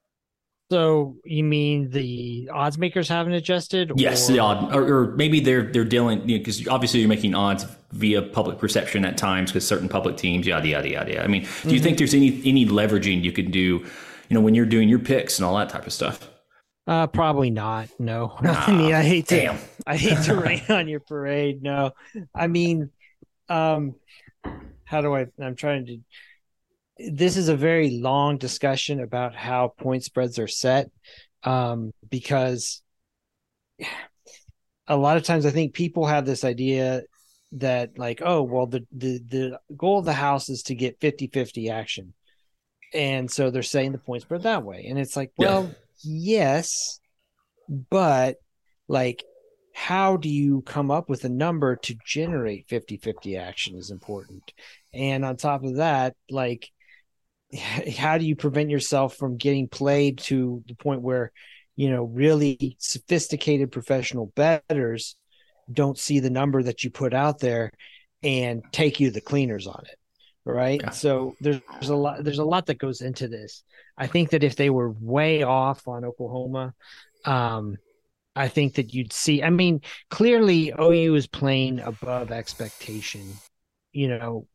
[0.71, 3.91] So you mean the odds makers haven't adjusted?
[3.97, 7.35] Yes, the odd, or, or, maybe they're they're dealing because you know, obviously you're making
[7.35, 11.25] odds via public perception at times because certain public teams, yada yada yada.
[11.25, 11.83] I mean, do you mm-hmm.
[11.83, 13.85] think there's any any leveraging you can do, you
[14.31, 16.31] know, when you're doing your picks and all that type of stuff?
[16.87, 17.89] Uh, probably not.
[17.99, 19.59] No, I mean, I hate to, damn.
[19.89, 21.65] I hate to rain on your parade.
[21.65, 21.93] No,
[22.33, 22.91] I mean,
[23.49, 23.97] um,
[24.85, 25.27] how do I?
[25.43, 25.99] I'm trying to.
[27.09, 30.91] This is a very long discussion about how point spreads are set,
[31.45, 32.83] um, because
[34.87, 37.03] a lot of times I think people have this idea
[37.53, 41.71] that like, oh, well, the the the goal of the house is to get 50-50
[41.71, 42.13] action,
[42.93, 45.65] and so they're saying the point spread that way, and it's like, well.
[45.65, 47.01] Yeah yes,
[47.69, 48.37] but
[48.89, 49.25] like
[49.73, 54.53] how do you come up with a number to generate 50-50 action is important.
[54.93, 56.69] And on top of that, like
[57.55, 61.33] how do you prevent yourself from getting played to the point where
[61.77, 65.17] you know really sophisticated professional betters
[65.73, 67.71] don't see the number that you put out there
[68.23, 69.99] and take you the cleaners on it
[70.45, 70.91] right yeah.
[70.91, 73.63] so there's, there's a lot there's a lot that goes into this
[73.97, 76.73] i think that if they were way off on oklahoma
[77.25, 77.77] um
[78.37, 83.33] i think that you'd see i mean clearly ou is playing above expectation
[83.93, 84.47] you know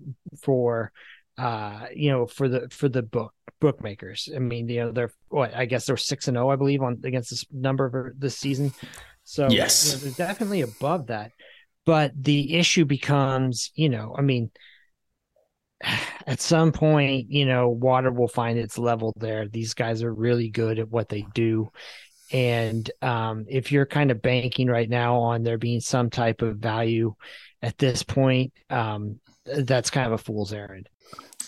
[0.41, 0.91] for
[1.37, 5.53] uh you know for the for the book bookmakers i mean you know they're what
[5.55, 8.71] i guess they're six and oh, i believe on against this number of this season
[9.23, 11.31] so yes you know, they're definitely above that
[11.85, 14.49] but the issue becomes you know i mean
[16.27, 19.47] at some point, you know, water will find its level there.
[19.47, 21.71] These guys are really good at what they do.
[22.31, 26.57] And um, if you're kind of banking right now on there being some type of
[26.57, 27.13] value
[27.61, 30.89] at this point, um, that's kind of a fool's errand.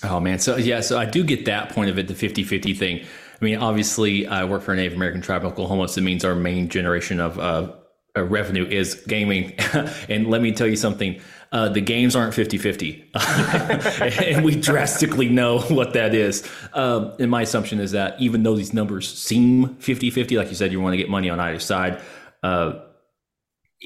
[0.04, 0.40] Oh, man.
[0.40, 3.06] So, yeah, so I do get that point of it, the 50 50 thing.
[3.40, 6.26] I mean, obviously, I work for a Native American tribe in Oklahoma, so it means
[6.26, 7.72] our main generation of uh,
[8.16, 9.54] revenue is gaming.
[10.10, 11.20] and let me tell you something
[11.52, 13.12] uh, the games aren't 50 50.
[13.16, 16.48] and we drastically know what that is.
[16.74, 20.56] Um, and my assumption is that even though these numbers seem 50 50, like you
[20.56, 22.02] said, you want to get money on either side,
[22.44, 22.74] uh,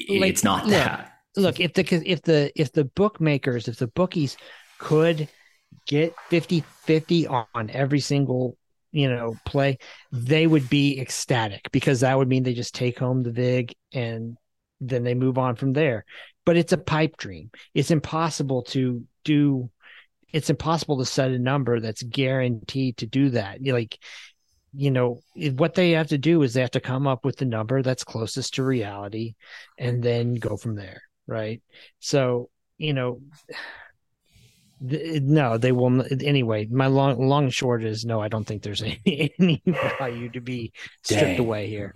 [0.10, 1.11] like, it's not that.
[1.36, 4.38] Look, if the if the if the bookmakers, if the bookies
[4.78, 5.28] could
[5.88, 8.58] get 50 50 on every single
[8.91, 9.78] you know play
[10.12, 14.38] they would be ecstatic because that would mean they just take home the vig and
[14.82, 16.04] then they move on from there
[16.46, 17.52] but it's a pipe dream.
[17.74, 19.70] It's impossible to do.
[20.32, 23.60] It's impossible to set a number that's guaranteed to do that.
[23.63, 24.00] Like,
[24.74, 27.46] you know, what they have to do is they have to come up with the
[27.46, 29.36] number that's closest to reality,
[29.78, 31.04] and then go from there.
[31.32, 31.62] Right.
[32.00, 33.22] So you know
[34.82, 36.04] no, they will.
[36.22, 38.20] Anyway, my long, long short is no.
[38.20, 39.00] I don't think there's any,
[39.39, 39.62] any
[40.00, 41.39] value to be stripped Dang.
[41.39, 41.96] away here.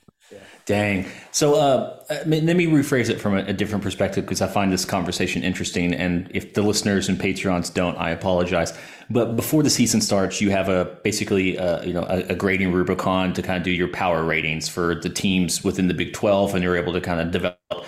[0.65, 1.05] Dang.
[1.31, 4.85] So uh, let me rephrase it from a, a different perspective because I find this
[4.85, 5.93] conversation interesting.
[5.93, 8.77] And if the listeners and Patreons don't, I apologize.
[9.09, 12.71] But before the season starts, you have a basically a, you know a, a grading
[12.71, 16.53] Rubicon to kind of do your power ratings for the teams within the Big Twelve,
[16.53, 17.85] and you're able to kind of develop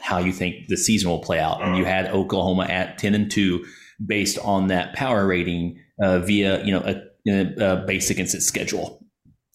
[0.00, 1.62] how you think the season will play out.
[1.62, 3.64] And you had Oklahoma at ten and two
[4.04, 9.04] based on that power rating uh, via you know a, a, a basic instant schedule.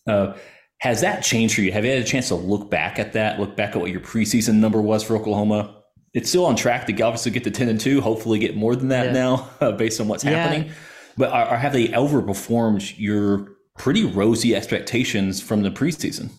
[0.08, 0.34] Uh,
[0.81, 1.71] has that changed for you?
[1.71, 3.39] Have you had a chance to look back at that?
[3.39, 5.81] Look back at what your preseason number was for Oklahoma.
[6.13, 8.01] It's still on track to obviously get to ten and two.
[8.01, 9.12] Hopefully, get more than that Yeah.
[9.13, 10.31] now, uh, based on what's Yeah.
[10.31, 10.71] happening.
[11.17, 16.29] But are, are, have they overperformed your pretty rosy expectations from the preseason?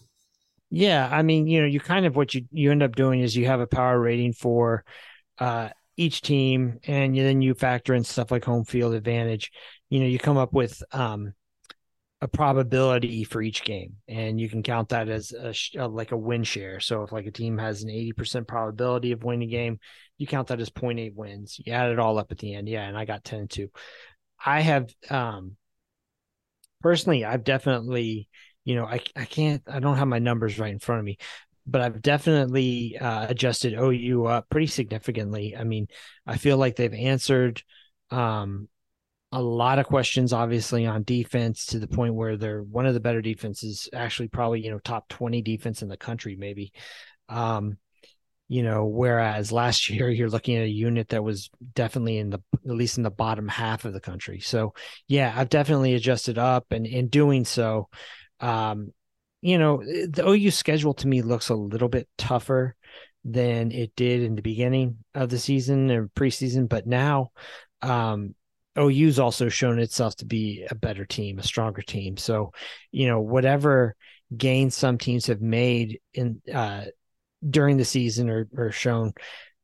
[0.70, 3.36] Yeah, I mean, you know, you kind of what you you end up doing is
[3.36, 4.84] you have a power rating for
[5.38, 9.52] uh, each team, and you, then you factor in stuff like home field advantage.
[9.90, 11.34] You know, you come up with um,
[12.22, 16.12] a probability for each game, and you can count that as a, sh- uh, like
[16.12, 16.80] a win share.
[16.80, 19.80] So if like a team has an eighty percent probability of winning a game,
[20.18, 21.60] you count that as 0.8 wins.
[21.64, 22.68] You add it all up at the end.
[22.68, 23.70] Yeah, and I got ten and two.
[24.44, 25.56] I have um,
[26.82, 28.28] personally, I've definitely
[28.66, 31.18] you know, I I can't I don't have my numbers right in front of me,
[31.66, 35.56] but I've definitely uh, adjusted OU up pretty significantly.
[35.56, 35.86] I mean,
[36.26, 37.62] I feel like they've answered
[38.10, 38.68] um,
[39.30, 43.00] a lot of questions, obviously on defense, to the point where they're one of the
[43.00, 46.72] better defenses, actually probably you know top twenty defense in the country, maybe.
[47.28, 47.78] Um,
[48.48, 52.40] you know, whereas last year you're looking at a unit that was definitely in the
[52.64, 54.40] at least in the bottom half of the country.
[54.40, 54.74] So
[55.06, 57.88] yeah, I've definitely adjusted up, and in doing so,
[58.40, 58.92] um,
[59.42, 62.74] you know, the OU schedule to me looks a little bit tougher
[63.24, 67.30] than it did in the beginning of the season or preseason, but now
[67.82, 68.34] um
[68.78, 72.16] OU's also shown itself to be a better team, a stronger team.
[72.16, 72.52] So,
[72.92, 73.96] you know, whatever
[74.36, 76.84] gains some teams have made in uh
[77.48, 79.12] during the season or or shown,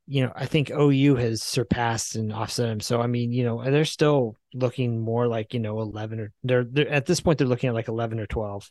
[0.06, 2.80] you know, I think OU has surpassed and offset them.
[2.80, 6.64] So I mean, you know, they're still looking more like, you know, 11 or they're,
[6.64, 8.70] they're at this point they're looking at like 11 or 12.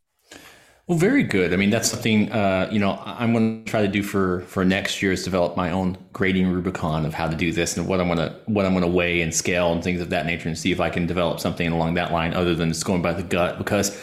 [0.87, 1.53] Well, very good.
[1.53, 4.65] I mean, that's something uh, you know I'm going to try to do for for
[4.65, 8.01] next year is develop my own grading Rubicon of how to do this and what
[8.01, 10.49] I'm going to what I'm going to weigh and scale and things of that nature,
[10.49, 13.13] and see if I can develop something along that line other than just going by
[13.13, 13.57] the gut.
[13.57, 13.97] Because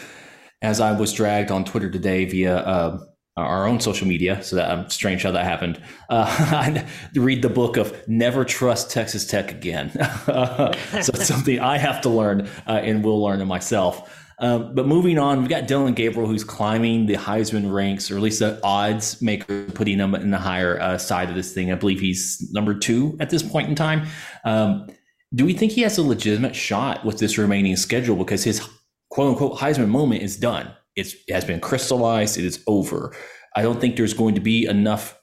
[0.61, 2.99] as I was dragged on Twitter today via uh,
[3.39, 5.81] our own social media, so that um, strange how that happened.
[6.09, 6.83] Uh,
[7.15, 9.91] read the book of Never Trust Texas Tech Again.
[10.25, 14.15] so it's something I have to learn uh, and will learn it myself.
[14.39, 18.21] Um, but moving on, we've got Dillon Gabriel who's climbing the Heisman ranks, or at
[18.21, 21.71] least the odds maker, putting him in the higher uh, side of this thing.
[21.71, 24.07] I believe he's number two at this point in time.
[24.45, 24.87] Um,
[25.35, 28.67] do we think he has a legitimate shot with this remaining schedule because his
[29.09, 30.71] quote unquote Heisman moment is done?
[30.95, 32.37] It's, it has been crystallized.
[32.37, 33.15] It is over.
[33.55, 35.19] I don't think there's going to be enough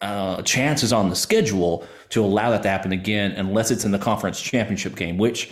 [0.00, 3.98] uh, chances on the schedule to allow that to happen again, unless it's in the
[3.98, 5.50] conference championship game, which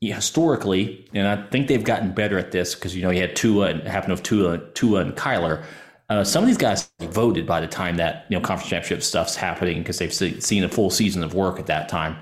[0.00, 3.68] historically, and I think they've gotten better at this because you know you had Tua
[3.68, 5.64] and happened with Tua, Tua and Kyler.
[6.08, 9.36] Uh, some of these guys voted by the time that you know conference championship stuff's
[9.36, 12.16] happening because they've se- seen a full season of work at that time.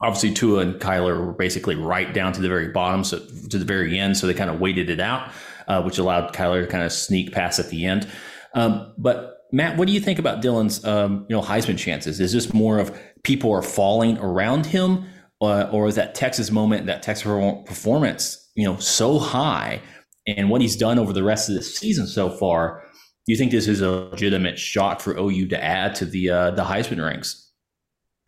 [0.00, 3.64] Obviously, Tua and Kyler were basically right down to the very bottom, so to the
[3.64, 5.30] very end, so they kind of waited it out,
[5.66, 8.06] uh, which allowed Kyler to kind of sneak past at the end.
[8.54, 12.20] Um, but Matt, what do you think about Dillon's um, you know Heisman chances?
[12.20, 15.06] Is this more of people are falling around him?
[15.40, 17.24] uh, or is that Texas moment, that Texas
[17.66, 19.80] performance, you know, so high,
[20.26, 22.82] and what he's done over the rest of the season so far?
[23.26, 26.50] Do you think this is a legitimate shot for OU to add to the uh,
[26.52, 27.47] the Heisman ranks?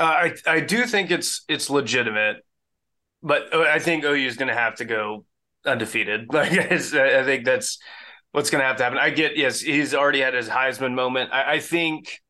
[0.01, 2.38] Uh, I I do think it's it's legitimate,
[3.22, 5.26] but I think OU is going to have to go
[5.66, 6.28] undefeated.
[6.32, 7.78] Like I think that's
[8.32, 8.98] what's going to have to happen.
[8.98, 11.30] I get yes, he's already had his Heisman moment.
[11.32, 12.20] I, I think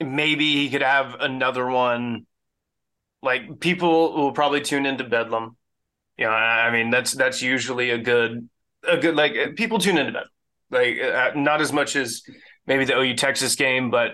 [0.00, 2.26] maybe he could have another one.
[3.22, 5.56] Like people will probably tune into Bedlam.
[6.18, 8.48] You know, I I mean that's that's usually a good
[8.86, 10.28] a good like people tune into Bedlam.
[10.70, 12.22] Like uh, not as much as
[12.66, 14.12] maybe the OU Texas game, but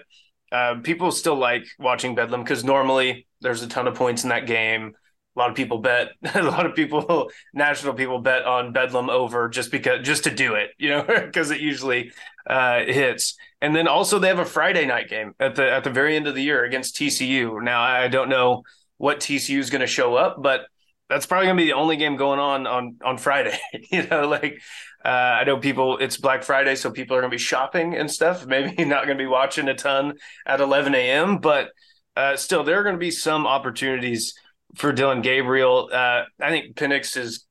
[0.53, 4.47] uh, people still like watching Bedlam because normally there's a ton of points in that
[4.47, 4.95] game.
[5.37, 9.49] a lot of people bet a lot of people national people bet on bedlam over
[9.49, 12.11] just because just to do it you know because it usually
[12.49, 15.91] uh, hits and then also they have a friday night game at the at the
[15.91, 18.63] very end of the year against tcu now i don't know
[18.99, 20.63] what tcu is going to show up but
[21.09, 23.59] that's probably going to be the only game going on on on friday
[23.93, 24.61] you know like
[25.05, 28.11] uh, i know people it's black friday so people are going to be shopping and
[28.11, 30.15] stuff maybe not going to be watching a ton
[30.47, 31.71] at 11 a.m but
[32.17, 34.35] uh, still there are going to be some opportunities
[34.77, 35.89] for Dillon Gabriel.
[35.93, 37.47] Uh, I think Penix is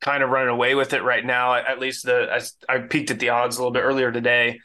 [0.00, 1.54] kind of running away with it right now.
[1.54, 2.28] At least the
[2.68, 4.60] I, I peeked at the odds a little bit earlier today.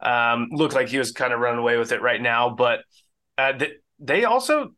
[0.00, 2.80] Um, looked like he was kind of running away with it right now, but
[3.38, 4.74] uh, they, they also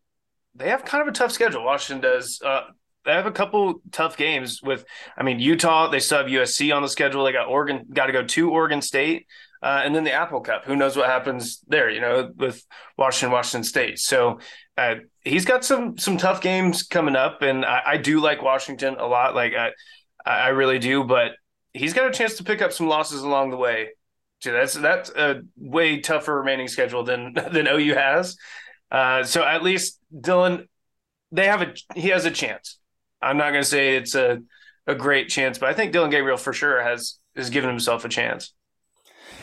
[0.55, 1.65] they have kind of a tough schedule.
[1.65, 2.41] Washington does.
[2.45, 2.63] Uh,
[3.05, 4.85] they have a couple tough games with.
[5.17, 5.89] I mean, Utah.
[5.89, 7.25] They still have USC on the schedule.
[7.25, 7.87] They got Oregon.
[7.93, 9.27] Got to go to Oregon State.
[9.63, 10.67] Uh, and then the Apple Cup.
[10.67, 11.89] Who knows what happens there?
[11.89, 12.65] You know, with
[12.99, 13.99] Washington, Washington State.
[13.99, 14.41] So
[14.77, 18.97] uh, he's got some some tough games coming up, and I, I do like Washington
[18.99, 19.35] a lot.
[19.35, 19.71] Like I,
[20.27, 21.33] I really do, but
[21.73, 23.91] he's got a chance to pick up some losses along the way.
[24.41, 28.37] So that's that's a way tougher remaining schedule than than OU has.
[28.91, 30.69] Uh, so at least Dillon,
[31.33, 32.79] they have a he has a chance.
[33.25, 34.43] I'm not going to say it's a
[34.87, 38.09] a great chance, but I think Dillon Gabriel for sure has has given himself a
[38.09, 38.53] chance.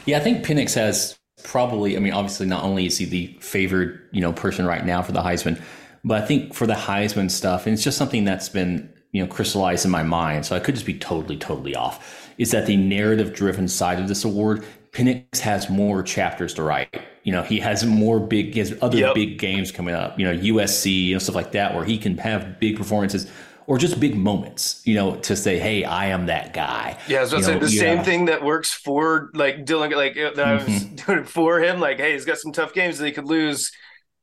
[0.06, 4.08] Yeah, I think Penix has probably, I mean, obviously, not only is he the favored,
[4.12, 5.62] you know, person right now for the Heisman,
[6.04, 9.32] but I think for the Heisman stuff, and it's just something that's been, you know,
[9.32, 10.46] crystallized in my mind.
[10.46, 12.32] So I could just be totally, totally off.
[12.38, 14.66] Is that the narrative driven side of this award?
[14.92, 16.90] Penix has more chapters to write.
[17.24, 19.14] You know, he has more big, he has other yep.
[19.14, 20.20] big games coming up.
[20.20, 23.30] You know, USC, you know, stuff like that, where he can have big performances
[23.68, 27.22] or just big moments, you know, to say, "Hey, I am that guy." Yeah, I
[27.22, 30.40] was about to say the same thing that works for like Dillon, like that.
[30.40, 30.96] I was mm-hmm.
[30.96, 31.80] doing it for him.
[31.80, 33.72] Like, hey, he's got some tough games that he could lose,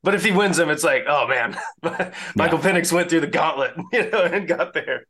[0.02, 1.56] but if he wins them, it's like, oh man,
[2.36, 2.72] Michael yeah.
[2.72, 5.06] Penix went through the gauntlet, you know, and got there.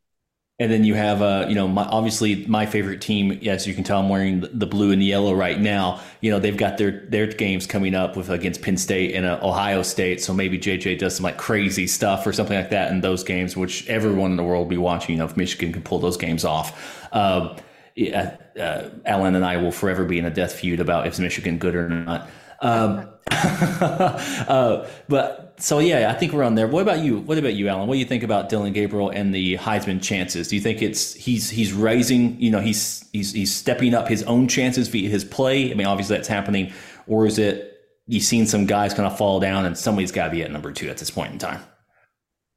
[0.61, 3.39] And then you have, uh, you know, my, obviously my favorite team.
[3.41, 6.01] Yes, you can tell, I'm wearing the blue and the yellow right now.
[6.21, 9.39] You know, they've got their their games coming up with against Penn State and uh,
[9.41, 10.21] Ohio State.
[10.21, 13.57] So maybe JJ does some like crazy stuff or something like that in those games,
[13.57, 15.15] which everyone in the world will be watching.
[15.15, 17.07] You know, if Michigan can pull those games off.
[17.13, 17.57] Uh,
[17.95, 21.59] yeah, uh, Allen and I will forever be in a death feud about if Michigan
[21.59, 22.29] good or not.
[22.61, 26.67] Um, uh, but so yeah, I think we're on there.
[26.67, 27.19] What about you?
[27.19, 27.89] What about you, Allen?
[27.89, 30.49] What do you think about Dillon Gabriel and the Heisman chances?
[30.49, 32.41] Do you think it's he's he's raising?
[32.41, 35.71] You know, he's he's he's stepping up his own chances via his play.
[35.71, 36.73] I mean, obviously that's happening,
[37.07, 40.31] or is it you've seen some guys kind of fall down and somebody's got to
[40.31, 41.61] be at number two at this point in time?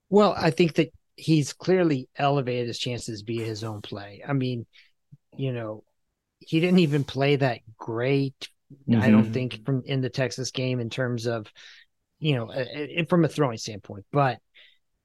[0.10, 4.24] Well, I think that he's clearly elevated his chances via his own play.
[4.28, 4.66] I mean,
[5.36, 5.84] you know,
[6.40, 8.50] he didn't even play that great.
[8.90, 9.02] Mm-hmm.
[9.02, 9.34] I don't mm-hmm.
[9.34, 11.52] think from in the Texas game in terms of
[12.22, 14.06] you know, from a throwing standpoint.
[14.12, 14.38] But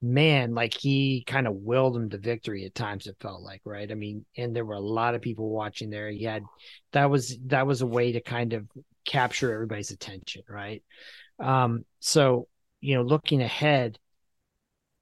[0.03, 3.07] man, like he kind of willed him to victory at times.
[3.07, 3.91] It felt like, right?
[3.91, 6.11] I mean, and there were a lot of people watching there.
[6.11, 6.45] He had
[6.93, 8.69] that was that was a way to kind of
[9.05, 10.85] capture everybody's attention, right?
[11.39, 12.47] Um, so
[12.81, 13.99] you know, looking ahead,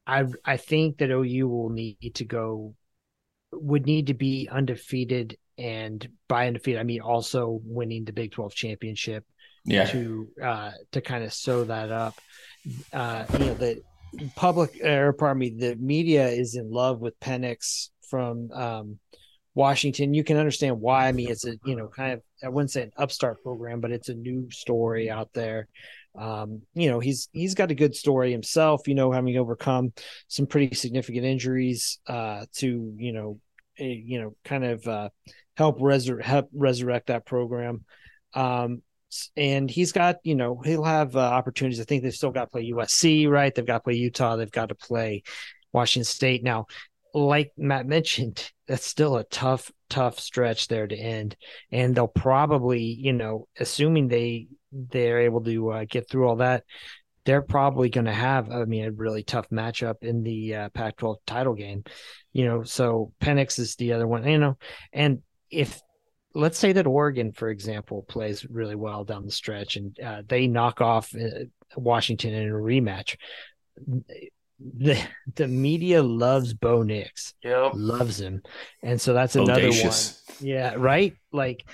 [0.06, 2.74] I I think that OU will need to go
[3.52, 8.54] would need to be undefeated and by undefeated I mean also winning the Big 12
[8.54, 9.24] championship
[9.64, 9.84] yeah.
[9.86, 12.14] to uh, to kind of sew that up.
[12.92, 13.82] Uh, you know, the
[14.34, 18.98] public or pardon me, the media is in love with Penix from um,
[19.54, 20.14] Washington.
[20.14, 21.08] You can understand why.
[21.08, 23.92] I mean, it's a you know kind of I wouldn't say an upstart program, but
[23.92, 25.68] it's a new story out there.
[26.16, 28.86] Um, you know, he's he's got a good story himself.
[28.86, 29.92] You know, having overcome
[30.28, 33.40] some pretty significant injuries uh, to you know,
[33.78, 35.08] a, you know, kind of uh,
[35.56, 37.84] help resur- help resurrect that program.
[38.34, 38.82] Um,
[39.36, 41.80] and he's got you know he'll have uh, opportunities.
[41.80, 43.54] I think they've still got to play USC, right?
[43.54, 44.36] They've got to play Utah.
[44.36, 45.22] They've got to play
[45.72, 46.42] Washington State.
[46.42, 46.66] Now,
[47.12, 51.36] like Matt mentioned, that's still a tough, tough stretch there to end,
[51.70, 56.64] and they'll probably you know assuming they they're able to uh, get through all that.
[57.24, 61.16] They're probably going to have, I mean, a really tough matchup in the uh, Pac-12
[61.26, 61.84] title game,
[62.34, 62.64] you know.
[62.64, 64.58] So Penix is the other one, you know,
[64.92, 65.80] and if
[66.34, 70.46] let's say that Oregon, for example, plays really well down the stretch and uh, they
[70.46, 71.44] knock off uh,
[71.76, 73.16] Washington in a rematch.
[74.58, 74.98] The
[75.34, 77.72] the media loves Bo Nix, yep.
[77.74, 78.42] loves him,
[78.82, 80.22] and so that's another Audacious.
[80.26, 80.48] one.
[80.48, 81.14] Yeah, right.
[81.32, 81.64] Like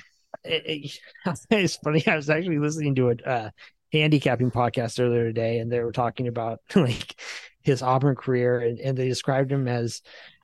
[0.45, 0.99] it, it,
[1.51, 2.07] it's funny.
[2.07, 3.51] I was actually listening to a uh,
[3.93, 7.21] handicapping podcast earlier today, and they were talking about like
[7.63, 10.03] his Auburn career, and, and they described him as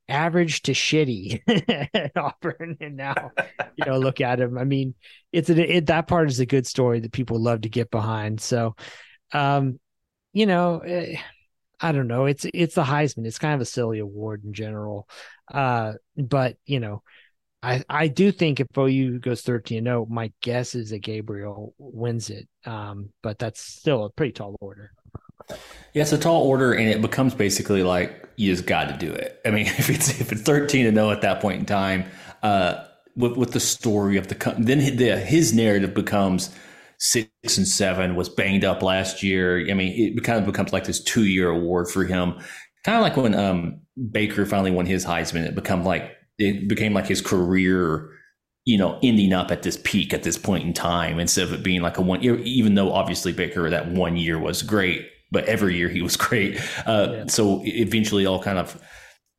[0.08, 1.42] average to shitty
[1.94, 3.32] at Auburn, and now
[3.76, 4.58] you know look at him.
[4.58, 4.94] I mean,
[5.32, 8.40] it's an, it, that part is a good story that people love to get behind.
[8.40, 8.76] So,
[9.32, 9.78] um,
[10.32, 11.16] you know, eh,
[11.80, 12.26] I don't know.
[12.26, 13.26] It's it's the Heisman.
[13.26, 15.08] It's kind of a silly award in general.
[15.52, 17.02] Uh, but you know,
[17.62, 22.30] I I do think if OU goes 13 0, my guess is that Gabriel wins
[22.30, 22.48] it.
[22.64, 24.92] Um, but that's still a pretty tall order.
[25.94, 29.12] Yeah, it's a tall order, and it becomes basically like you just got to do
[29.12, 29.40] it.
[29.44, 32.04] I mean, if it's if it's 13 0 at that point in time,
[32.42, 32.84] uh,
[33.16, 36.54] with with the story of the then the, his narrative becomes
[36.98, 39.68] six and seven was banged up last year.
[39.70, 42.34] I mean, it kind of becomes like this two year award for him.
[42.84, 43.80] Kind of like when um,
[44.10, 48.10] Baker finally won his Heisman, it become like it became like his career,
[48.64, 51.62] you know, ending up at this peak at this point in time instead of it
[51.62, 52.38] being like a one year.
[52.38, 56.60] Even though obviously Baker that one year was great, but every year he was great.
[56.86, 57.24] Uh, yeah.
[57.28, 58.80] So eventually, all kind of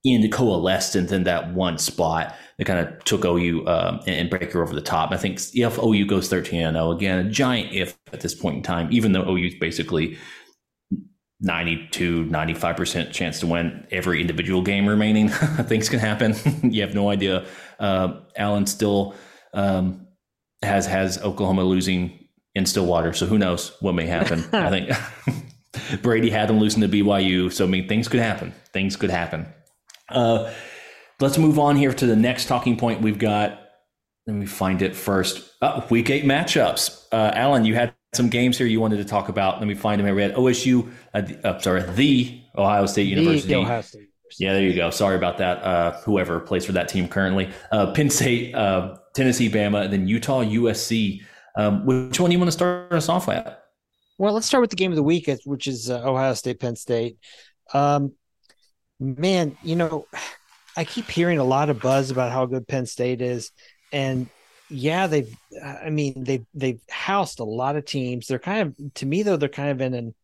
[0.03, 4.73] in coalesced into that one spot that kind of took OU um, and Baker over
[4.73, 5.11] the top.
[5.11, 8.57] I think if OU goes 13 and 0, again, a giant if at this point
[8.57, 10.17] in time, even though OU's basically
[11.41, 16.35] 92, 95% chance to win every individual game remaining, things can happen.
[16.63, 17.45] you have no idea.
[17.79, 19.13] Uh, Allen still
[19.53, 20.07] um,
[20.63, 24.43] has has Oklahoma losing in Stillwater, so who knows what may happen.
[24.51, 24.89] I think
[26.01, 28.53] Brady had them losing to BYU, so I mean things could happen.
[28.73, 29.45] Things could happen.
[30.09, 30.51] Uh,
[31.19, 33.61] let's move on here to the next talking point we've got.
[34.25, 35.53] Let me find it first.
[35.61, 37.05] Oh, week eight matchups.
[37.11, 39.59] Uh, Allen, you had some games here you wanted to talk about.
[39.59, 40.07] Let me find them.
[40.07, 43.55] I read OSU, uh, uh, sorry, the Ohio State University.
[43.55, 44.09] Ohio State.
[44.39, 44.89] Yeah, there you go.
[44.89, 45.63] Sorry about that.
[45.63, 47.49] Uh, whoever plays for that team currently.
[47.71, 51.21] Uh, Penn State, uh, Tennessee, Bama, and then Utah, USC.
[51.55, 53.56] Um, which one do you want to start us off at?
[54.17, 56.75] Well, let's start with the game of the week, which is uh, Ohio State, Penn
[56.75, 57.17] State.
[57.73, 58.13] Um,
[58.99, 60.07] man, you know,
[60.75, 63.51] I keep hearing a lot of buzz about how good Penn State is,
[63.91, 64.27] and
[64.69, 65.35] yeah, they've.
[65.63, 68.27] I mean, they've they've housed a lot of teams.
[68.27, 70.15] They're kind of, to me though, they're kind of in an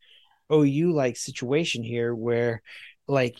[0.51, 2.61] OU like situation here where,
[3.07, 3.35] like,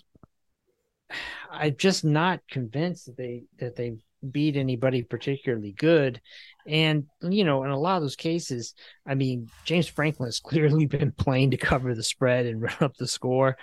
[1.52, 3.98] I'm just not convinced that they that they
[4.32, 6.22] beat anybody particularly good.
[6.66, 8.74] And, you know, in a lot of those cases,
[9.06, 12.96] I mean, James Franklin has clearly been playing to cover the spread and run up
[12.98, 13.58] the score.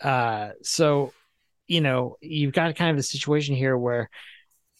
[0.00, 1.12] Uh, so,
[1.66, 4.10] you know, you've got kind of a situation here where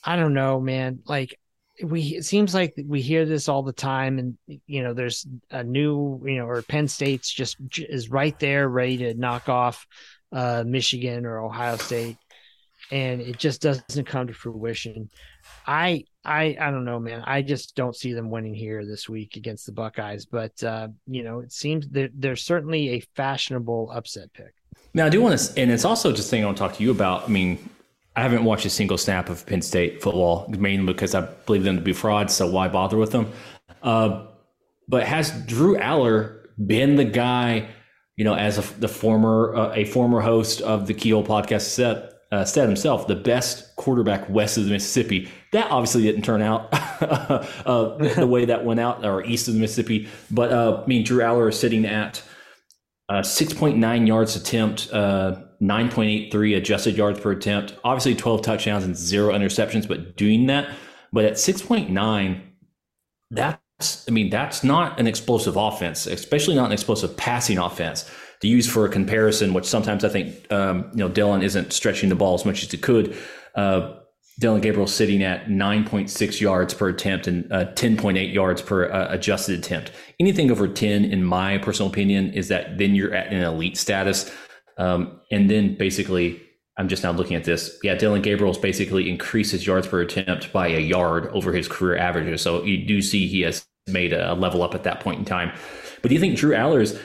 [0.05, 1.01] I don't know, man.
[1.07, 1.39] Like
[1.83, 5.65] we, it seems like we hear this all the time, and you know, there's a
[5.65, 9.87] new, you know, or Penn State's just is right there, ready to knock off
[10.31, 12.17] uh, Michigan or Ohio State,
[12.95, 15.11] and it just doesn't come to fruition.
[15.67, 17.25] I, I, I don't know, man.
[17.27, 20.27] I just don't see them winning here this week against the Buckeyes.
[20.27, 24.55] But uh, you know, it seems that there's certainly a fashionable upset pick.
[24.95, 26.85] Now, I do want to, and it's also just thing I want to talk to
[26.85, 27.25] you about.
[27.25, 27.69] I mean,
[28.15, 31.75] I haven't watched a single snap of Penn State football, mainly because I believe them
[31.75, 32.33] to be frauds.
[32.33, 33.33] So why bother with them?
[33.83, 34.29] Uh,
[34.87, 37.67] but has Drew Allar been the guy?
[38.17, 42.14] You know, as a, the former uh, a former host of the Keyhole podcast said,
[42.35, 45.29] uh, said himself, the best quarterback west of the Mississippi.
[45.53, 49.61] That obviously didn't turn out uh, the way that went out, or east of the
[49.61, 50.09] Mississippi.
[50.33, 52.25] But uh, I mean, Drew Allar is sitting at
[53.09, 57.77] uh, 6.9 yards attempt, uh, 9.83 adjusted yards per attempt.
[57.85, 60.75] Obviously, 12 touchdowns and zero interceptions, but doing that.
[61.13, 62.43] But at 6.9,
[63.31, 68.11] that's, I mean, that's not an explosive offense, especially not an explosive passing offense.
[68.45, 72.11] To use for a comparison, which sometimes I think, um, you know, Dillon isn't stretching
[72.11, 73.17] the ball as much as he could.
[73.55, 73.95] Uh,
[74.39, 79.59] Dillon Gabriel sitting at 9.6 yards per attempt and uh, 10.8 yards per uh, adjusted
[79.59, 79.93] attempt.
[80.21, 84.31] Anything over 10, in my personal opinion, is that then you're at an elite status.
[84.77, 86.43] Um, and then basically,
[86.77, 87.79] I'm just now looking at this.
[87.83, 91.97] Yeah, Dillon Gabriel's basically increased his yards per attempt by a yard over his career
[91.97, 92.43] averages.
[92.43, 95.51] So you do see he has made a level up at that point in time.
[96.03, 97.01] But do you think Drew Allar's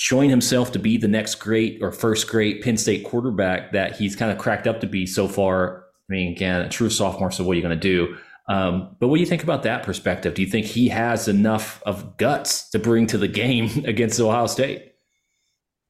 [0.00, 4.16] showing himself to be the next great or first great Penn State quarterback that he's
[4.16, 7.30] kind of cracked up to be so far I mean, again, a true sophomore.
[7.30, 8.16] So what are you going to do?
[8.48, 10.34] Um, but what do you think about that perspective?
[10.34, 14.46] Do you think he has enough of guts to bring to the game against Ohio
[14.46, 14.94] State?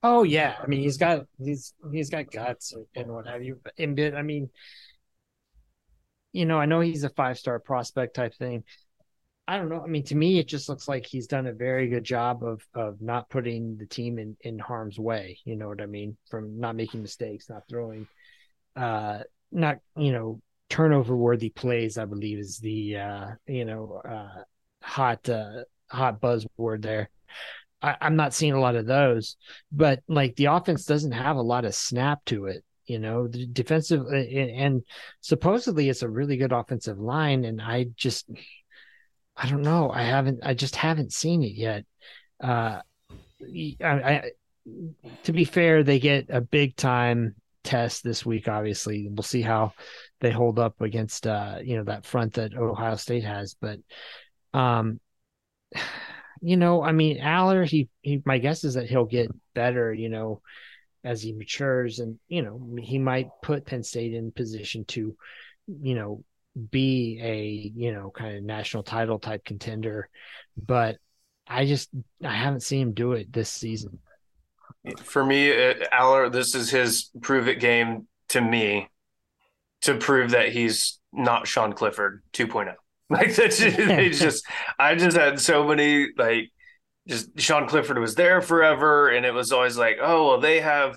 [0.02, 3.60] Oh yeah, I mean he's got he's he's got guts and what have you.
[3.78, 4.50] And I mean,
[6.32, 8.64] you know, I know he's a five star prospect type thing.
[9.50, 9.82] I don't know.
[9.82, 12.64] I mean, to me, it just looks like he's done a very good job of
[12.72, 15.38] of not putting the team in in harm's way.
[15.44, 16.16] You know what I mean?
[16.30, 18.06] From not making mistakes, not throwing
[18.76, 19.18] uh
[19.50, 24.42] not you know turnover worthy plays i believe is the uh you know uh
[24.82, 27.10] hot uh hot buzzword there
[27.82, 29.36] I, i'm not seeing a lot of those
[29.72, 33.46] but like the offense doesn't have a lot of snap to it you know the
[33.46, 34.82] defensive and
[35.20, 38.30] supposedly it's a really good offensive line and i just
[39.40, 41.84] i don't know i haven't i just haven't seen it yet
[42.42, 42.80] uh
[43.42, 44.30] I, I
[45.24, 47.34] to be fair, they get a big time
[47.64, 48.48] test this week.
[48.48, 49.72] Obviously, we'll see how
[50.20, 53.54] they hold up against uh, you know that front that Ohio State has.
[53.60, 53.80] But
[54.52, 55.00] um,
[56.40, 58.22] you know, I mean, Allar, he he.
[58.24, 59.92] My guess is that he'll get better.
[59.92, 60.42] You know,
[61.04, 65.16] as he matures, and you know, he might put Penn State in position to,
[65.66, 66.24] you know,
[66.70, 70.08] be a you know kind of national title type contender.
[70.56, 70.96] But
[71.46, 71.90] I just
[72.24, 73.98] I haven't seen him do it this season.
[74.98, 78.88] For me, uh, Allar, this is his prove it game to me
[79.82, 82.74] to prove that he's not Sean Clifford 2.0.
[83.10, 84.46] Like that's just, it's just
[84.78, 86.52] I just had so many like
[87.08, 90.96] just Sean Clifford was there forever and it was always like, oh well they have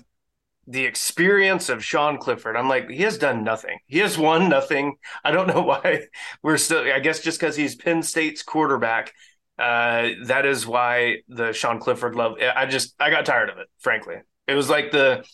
[0.66, 2.56] the experience of Sean Clifford.
[2.56, 3.78] I'm like, he has done nothing.
[3.86, 4.96] He has won nothing.
[5.24, 6.06] I don't know why
[6.42, 9.12] we're still I guess just because he's Penn State's quarterback.
[9.58, 13.68] Uh that is why the Sean Clifford love I just I got tired of it,
[13.78, 14.16] frankly.
[14.46, 15.24] It was like the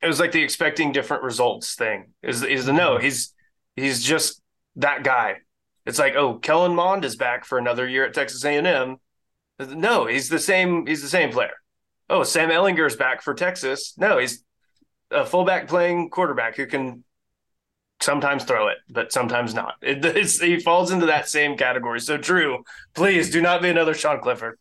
[0.00, 2.12] it was like the expecting different results thing.
[2.22, 3.32] Is is the no, he's
[3.74, 4.42] he's just
[4.76, 5.38] that guy
[5.88, 8.98] it's like, oh, Kellen Mond is back for another year at Texas A&M.
[9.58, 10.86] No, he's the same.
[10.86, 11.54] He's the same player.
[12.10, 13.94] Oh, Sam Ehlinger is back for Texas.
[13.96, 14.44] No, he's
[15.10, 17.04] a fullback playing quarterback who can
[18.00, 19.74] sometimes throw it, but sometimes not.
[19.82, 20.04] It,
[20.40, 22.00] he falls into that same category.
[22.00, 24.58] So, Drew, please do not be another Sean Clifford.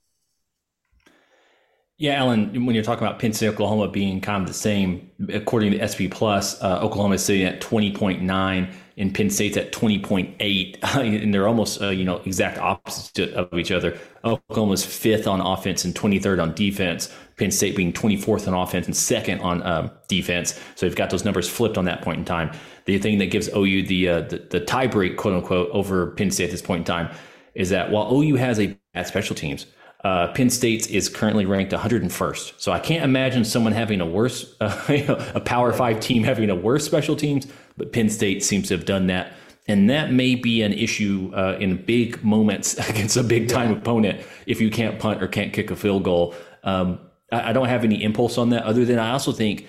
[1.99, 5.71] Yeah, Allen, when you're talking about Penn State, Oklahoma being kind of the same, according
[5.71, 10.77] to SP Plus, uh, Oklahoma is sitting at 20.9 and Penn State's at 20.8,
[11.23, 13.97] and they're almost uh, you know exact opposites of each other.
[14.23, 17.13] Oklahoma's fifth on offense and 23rd on defense.
[17.38, 20.59] Penn State being 24th on offense and second on um, defense.
[20.75, 22.51] So you've got those numbers flipped on that point in time.
[22.85, 26.45] The thing that gives OU the uh, the, the tiebreak, quote unquote, over Penn State
[26.45, 27.15] at this point in time
[27.53, 29.65] is that while OU has a bad special teams,
[30.03, 32.53] uh, Penn State is currently ranked 101st.
[32.57, 36.23] So I can't imagine someone having a worse, uh, you know, a Power Five team
[36.23, 39.33] having a worse special teams but Penn State seems to have done that.
[39.67, 43.77] And that may be an issue uh, in big moments against a big time yeah.
[43.77, 46.33] opponent if you can't punt or can't kick a field goal.
[46.63, 46.99] Um,
[47.32, 49.65] I, I, don't have any impulse on that, other than I also think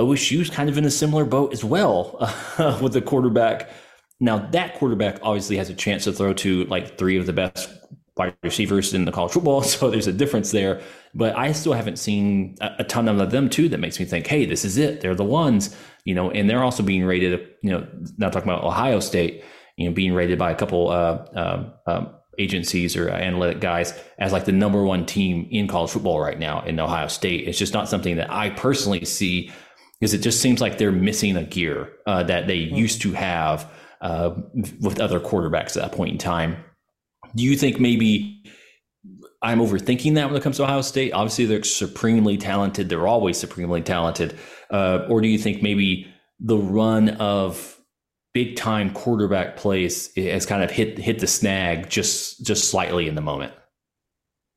[0.00, 3.70] OSU's kind of in a similar boat as well uh, with the quarterback.
[4.18, 7.70] Now, that quarterback obviously has a chance to throw to like three of the best
[8.16, 9.62] wide receivers in the college football.
[9.70, 10.80] So there's a difference there.
[11.14, 14.26] But I still haven't seen a, a ton of them too that makes me think,
[14.26, 15.00] hey, this is it.
[15.00, 17.86] They're the ones, you know, and they're also being rated, you know,
[18.18, 19.42] not talking about Ohio State,
[19.76, 24.32] you know, being rated by a couple uh, um, um, agencies or analytic guys as
[24.32, 27.46] like the number one team in college football right now in Ohio State.
[27.46, 29.50] It's just not something that I personally see
[30.00, 32.76] because it just seems like they're missing a gear uh, that they mm-hmm.
[32.76, 33.70] used to have
[34.00, 34.34] uh,
[34.80, 36.56] with other quarterbacks at that point in time.
[37.36, 38.42] Do you think maybe
[39.42, 41.12] I'm overthinking that when it comes to Ohio State?
[41.12, 42.88] Obviously, they're supremely talented.
[42.88, 44.36] They're always supremely talented.
[44.70, 46.06] Uh, or do you think maybe
[46.40, 47.76] the run of
[48.32, 53.14] big time quarterback plays has kind of hit hit the snag just just slightly in
[53.14, 53.52] the moment?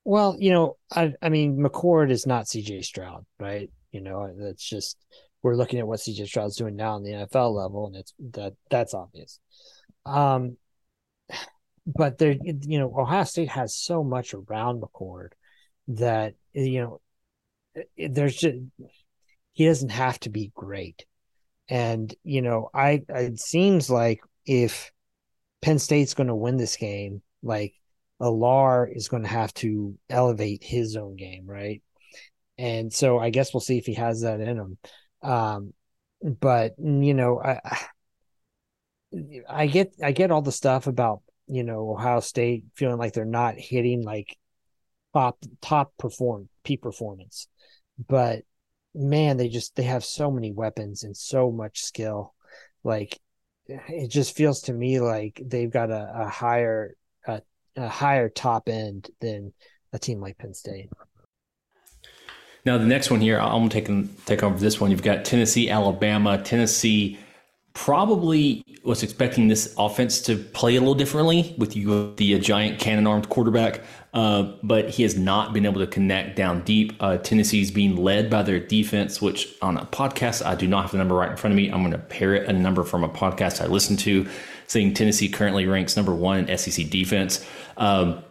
[0.06, 3.70] Well, you know, I I mean, McCord is not CJ Stroud, right?
[3.92, 4.98] You know, that's just
[5.42, 8.54] we're looking at what CJ Stroud's doing now in the NFL level, and it's that
[8.70, 9.40] that's obvious.
[10.06, 10.58] Um,
[11.86, 15.30] but there, you know, Ohio State has so much around McCord
[15.90, 17.02] that you know,
[17.98, 18.58] there's just
[19.54, 21.06] he doesn't have to be great,
[21.70, 24.92] and you know, I it seems like if
[25.62, 27.74] Penn State's going to win this game, like
[28.22, 31.82] Allar is going to have to elevate his own game, right?
[32.58, 34.78] And so I guess we'll see if he has that in him.
[35.22, 35.74] Um,
[36.22, 37.60] but you know, I
[39.50, 43.26] I get I get all the stuff about you know Ohio State feeling like they're
[43.26, 44.38] not hitting like
[45.14, 47.48] top top perform peak performance,
[48.08, 48.44] but
[48.94, 52.34] man, they just they have so many weapons and so much skill.
[52.84, 53.20] Like
[53.68, 57.42] it just feels to me like they've got a, a higher a,
[57.76, 59.54] a higher top end than
[59.94, 60.90] a team like Penn State.
[62.66, 63.90] Now the next one here, I'm take
[64.26, 64.92] take over this one.
[64.92, 66.42] You've got Tennessee, Alabama.
[66.42, 67.20] Tennessee
[67.74, 72.80] probably was expecting this offense to play a little differently with you, the uh, giant
[72.80, 73.82] cannon armed quarterback,
[74.14, 76.94] uh, but he has not been able to connect down deep.
[77.00, 80.92] Uh, Tennessee's being led by their defense, which on a podcast, I do not have
[80.92, 81.70] the number right in front of me.
[81.70, 84.28] I'm going to parrot a number from a podcast I listened to
[84.68, 87.46] saying Tennessee currently ranks number one in SEC defense.
[87.78, 88.24] Um,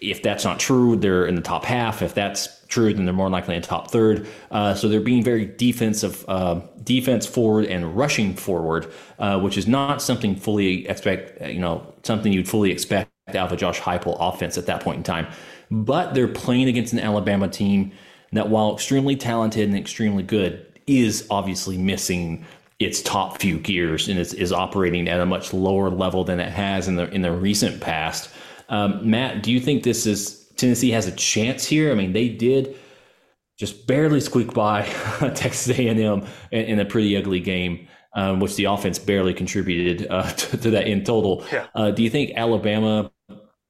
[0.00, 2.00] if that's not true, they're in the top half.
[2.02, 4.26] If that's true, then they're more likely in the top third.
[4.50, 9.66] Uh, so they're being very defensive, uh, defense forward and rushing forward, uh, which is
[9.66, 11.40] not something fully expect.
[11.42, 14.98] You know, something you'd fully expect out of a Josh Heupel offense at that point
[14.98, 15.26] in time.
[15.70, 17.92] But they're playing against an Alabama team
[18.32, 22.44] that while extremely talented and extremely good, is obviously missing
[22.80, 26.50] its top few gears and is, is operating at a much lower level than it
[26.50, 28.30] has in the in the recent past.
[28.70, 31.92] Um, Matt, do you think this is Tennessee has a chance here?
[31.92, 32.76] I mean, they did
[33.58, 34.84] just barely squeak by
[35.34, 40.22] Texas A&M in, in, a pretty ugly game, um, which the offense barely contributed uh,
[40.32, 41.44] to, to, that in total.
[41.52, 41.66] Yeah.
[41.74, 43.10] Uh, do you think Alabama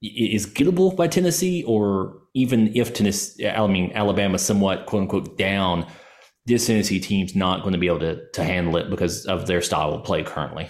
[0.03, 5.87] is gettable by Tennessee, or even if Tennessee, I mean Alabama, somewhat quote unquote down?
[6.47, 9.63] this Tennessee team's not going to be able to to handle it because of their
[9.63, 10.69] style of play currently.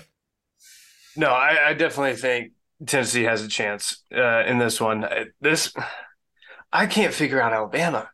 [1.17, 2.53] No, I, I definitely think
[2.87, 5.07] Tennessee has a chance uh, in this one.
[5.41, 5.73] This
[6.73, 8.11] I can't figure out Alabama.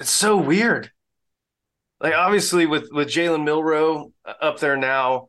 [0.00, 0.90] It's so weird.
[2.00, 5.28] Like obviously with with Jalen Milroe up there now,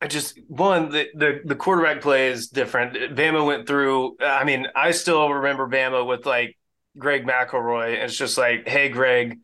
[0.00, 2.94] I just one the, the the quarterback play is different.
[3.16, 4.16] Bama went through.
[4.20, 6.56] I mean, I still remember Bama with like
[6.98, 8.02] Greg McElroy.
[8.02, 9.38] It's just like, hey, Greg,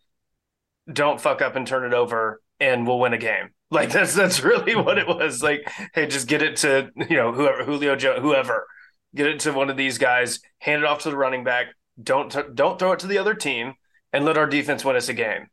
[0.93, 3.51] don't fuck up and turn it over and we'll win a game.
[3.73, 5.43] Like that's that's really what it was.
[5.43, 8.67] Like, hey, just get it to you know whoever Julio Joe whoever,
[9.15, 11.69] get it to one of these guys, hand it off to the running back.
[12.01, 13.73] Don't t- don't throw it to the other team,
[14.13, 15.47] and let our defense win us a game.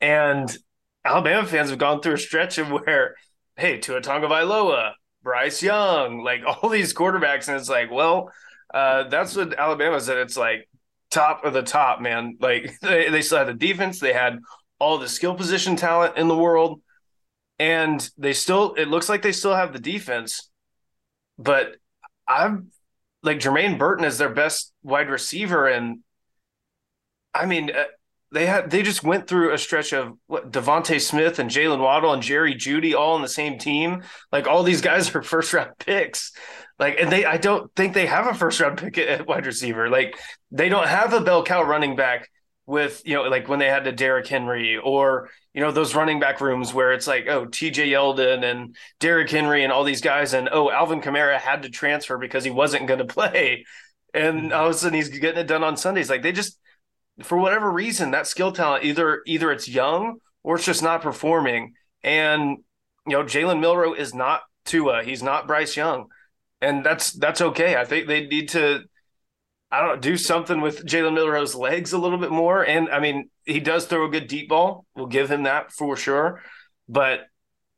[0.00, 0.56] And
[1.04, 3.16] Alabama fans have gone through a stretch of where,
[3.56, 4.92] hey, Tua Tagovailoa,
[5.24, 8.30] Bryce Young, like all these quarterbacks, and it's like, well,
[8.72, 10.18] uh, that's what Alabama said.
[10.18, 10.68] It's like
[11.10, 12.36] top of the top, man.
[12.40, 14.38] Like they, they still had the defense, they had
[14.78, 16.80] all the skill position talent in the world,
[17.58, 20.50] and they still it looks like they still have the defense,
[21.38, 21.76] but
[22.26, 22.70] I'm
[23.22, 26.00] like Jermaine Burton is their best wide receiver, and
[27.32, 27.84] I mean uh,
[28.32, 32.12] they had they just went through a stretch of what DeVonta Smith and Jaylen Waddle
[32.12, 34.02] and Jerry Jeudy all on the same team.
[34.32, 36.32] Like all these guys are first round picks.
[36.78, 39.88] Like and they I don't think they have a first round pick at wide receiver.
[39.88, 40.18] Like
[40.50, 42.28] they don't have a bell cow running back
[42.66, 46.18] with you know like when they had the Derrick Henry or you know those running
[46.20, 50.34] back rooms where it's like oh TJ Yeldon and Derrick Henry and all these guys
[50.34, 53.64] and oh Alvin Kamara had to transfer because he wasn't going to play.
[54.12, 54.52] And mm-hmm.
[54.52, 56.10] all of a sudden he's getting it done on Sundays.
[56.10, 56.58] Like they just
[57.22, 61.74] for whatever reason that skill talent either either it's young or it's just not performing.
[62.02, 62.58] And
[63.06, 65.04] you know Jalen Milroe is not Tua.
[65.04, 66.08] He's not Bryce Young.
[66.60, 67.76] And that's that's okay.
[67.76, 68.84] I think they need to
[69.74, 72.62] I don't do something with Jalen Milroe's legs a little bit more.
[72.62, 74.86] And I mean, he does throw a good deep ball.
[74.94, 76.42] We'll give him that for sure.
[76.88, 77.26] But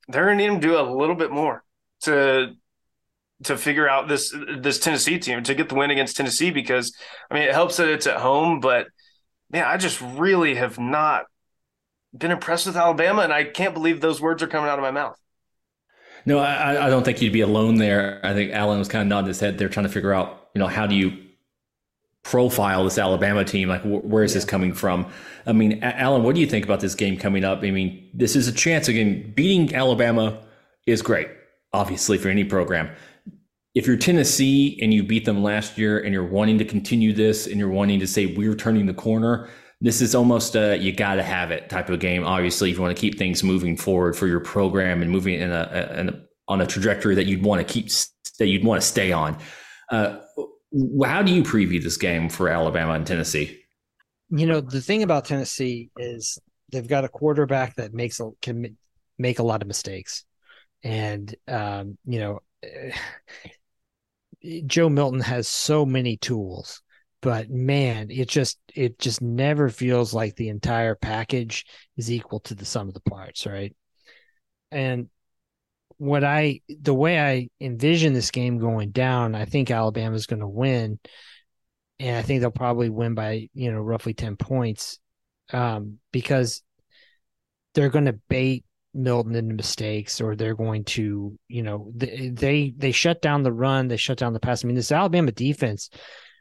[0.08, 1.64] they're gonna need him to do a little bit more
[2.02, 2.52] to
[3.44, 6.94] to figure out this this Tennessee team to get the win against Tennessee because
[7.30, 8.86] I mean it helps that it's at home, but
[9.50, 11.24] man, I just really have not
[12.16, 14.90] been impressed with Alabama, and I can't believe those words are coming out of my
[14.90, 15.18] mouth.
[16.24, 18.20] No, I, I don't think you'd be alone there.
[18.24, 19.58] I think Allen was kind of nodding his head.
[19.58, 21.25] They're trying to figure out, you know, how do you
[22.30, 23.68] profile this Alabama team?
[23.68, 24.38] Like, wh- where is yeah.
[24.38, 25.06] this coming from?
[25.46, 27.62] I mean, Allen, what do you think about this game coming up?
[27.62, 29.32] I mean, this is a chance again.
[29.34, 30.42] Beating Alabama
[30.86, 31.28] is great,
[31.72, 32.90] obviously, for any program.
[33.74, 37.46] If you're Tennessee and you beat them last year and you're wanting to continue this
[37.46, 39.48] and you're wanting to say we're turning the corner,
[39.80, 42.24] this is almost a you got to have it type of game.
[42.24, 45.50] Obviously, if you want to keep things moving forward for your program and moving in
[45.52, 47.90] a, in a on a trajectory that you'd want to keep
[48.38, 49.36] that you'd want to stay on.
[49.90, 50.18] Uh,
[51.04, 53.62] how do you preview this game for Alabama and Tennessee?
[54.30, 56.38] You know, the thing about Tennessee is
[56.72, 58.76] they've got a quarterback that makes a, can
[59.18, 60.24] make a lot of mistakes,
[60.82, 62.40] and um, you know,
[64.66, 66.82] Joe Milton has so many tools,
[67.22, 71.64] but man, it just it just never feels like the entire package
[71.96, 73.74] is equal to the sum of the parts, right?
[74.70, 75.08] And
[75.98, 80.48] what I the way I envision this game going down, I think Alabama's going to
[80.48, 80.98] win,
[81.98, 84.98] and I think they'll probably win by you know roughly ten points,
[85.52, 86.62] um, because
[87.74, 92.74] they're going to bait Milton into mistakes, or they're going to you know they, they
[92.76, 94.64] they shut down the run, they shut down the pass.
[94.64, 95.88] I mean, this Alabama defense,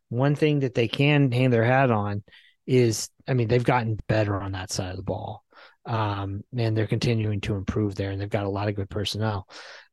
[0.09, 2.23] one thing that they can hang their hat on
[2.67, 5.44] is, I mean, they've gotten better on that side of the ball
[5.85, 9.47] um, and they're continuing to improve there, and they've got a lot of good personnel.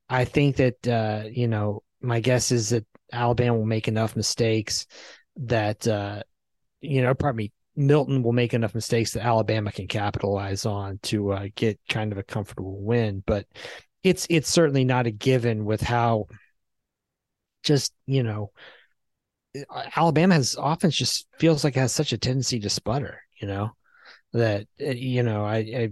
[0.08, 4.86] I think that uh, you know my guess is that Alabama will make enough mistakes
[5.36, 6.22] that uh,
[6.82, 11.32] you know, pardon me, Milton will make enough mistakes that Alabama can capitalize on to
[11.32, 13.22] uh, get kind of a comfortable win.
[13.26, 13.46] But
[14.02, 16.26] it's it's certainly not a given with how
[17.62, 18.50] just you know
[19.96, 23.22] Alabama has offense just feels like it has such a tendency to sputter.
[23.40, 23.70] You know,
[24.32, 25.90] that uh, you know I,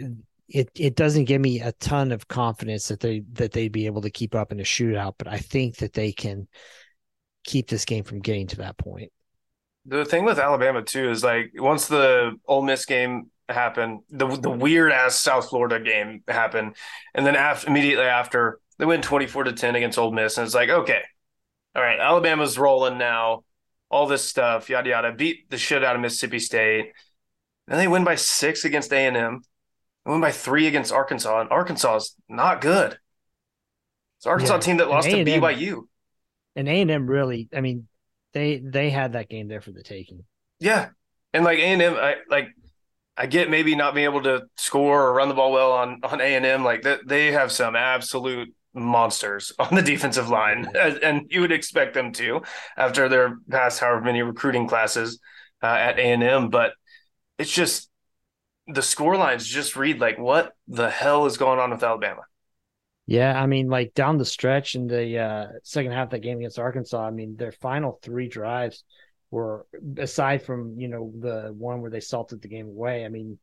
[0.00, 0.08] I
[0.48, 4.02] it it doesn't give me a ton of confidence that they that they'd be able
[4.02, 6.48] to keep up in a shootout, but I think that they can
[7.44, 9.12] keep this game from getting to that point.
[9.86, 14.50] The thing with Alabama too is like once the Ole Miss game happened, the the
[14.50, 16.76] weird ass South Florida game happened,
[17.14, 20.46] and then after immediately after they win twenty four to ten against Ole Miss, and
[20.46, 21.02] it's like okay,
[21.74, 23.44] all right, Alabama's rolling now,
[23.90, 26.92] all this stuff, yada yada, beat the shit out of Mississippi State,
[27.66, 29.42] then they win by six against A and M,
[30.06, 32.98] win by three against Arkansas, and Arkansas is not good.
[34.18, 35.88] It's Arkansas Yeah, team that lost to BYU.
[36.56, 37.88] And A and M really, I mean,
[38.32, 40.24] they they had that game there for the taking.
[40.60, 40.90] Yeah,
[41.32, 42.48] and like A and M, I like.
[43.16, 46.20] I get maybe not being able to score or run the ball well on on
[46.20, 46.64] A and M.
[46.64, 51.94] Like that, they have some absolute monsters on the defensive line, and you would expect
[51.94, 52.42] them to
[52.76, 55.18] after their past however many recruiting classes
[55.62, 56.48] uh, at A and M.
[56.50, 56.72] But
[57.38, 57.90] it's just
[58.66, 62.22] the score lines just read like what the hell is going on with Alabama.
[63.06, 66.38] Yeah, I mean, like down the stretch in the uh, second half of that game
[66.38, 68.84] against Arkansas, I mean, their final three drives
[69.30, 69.66] were
[69.96, 73.04] aside from you know the one where they salted the game away.
[73.06, 73.38] I mean,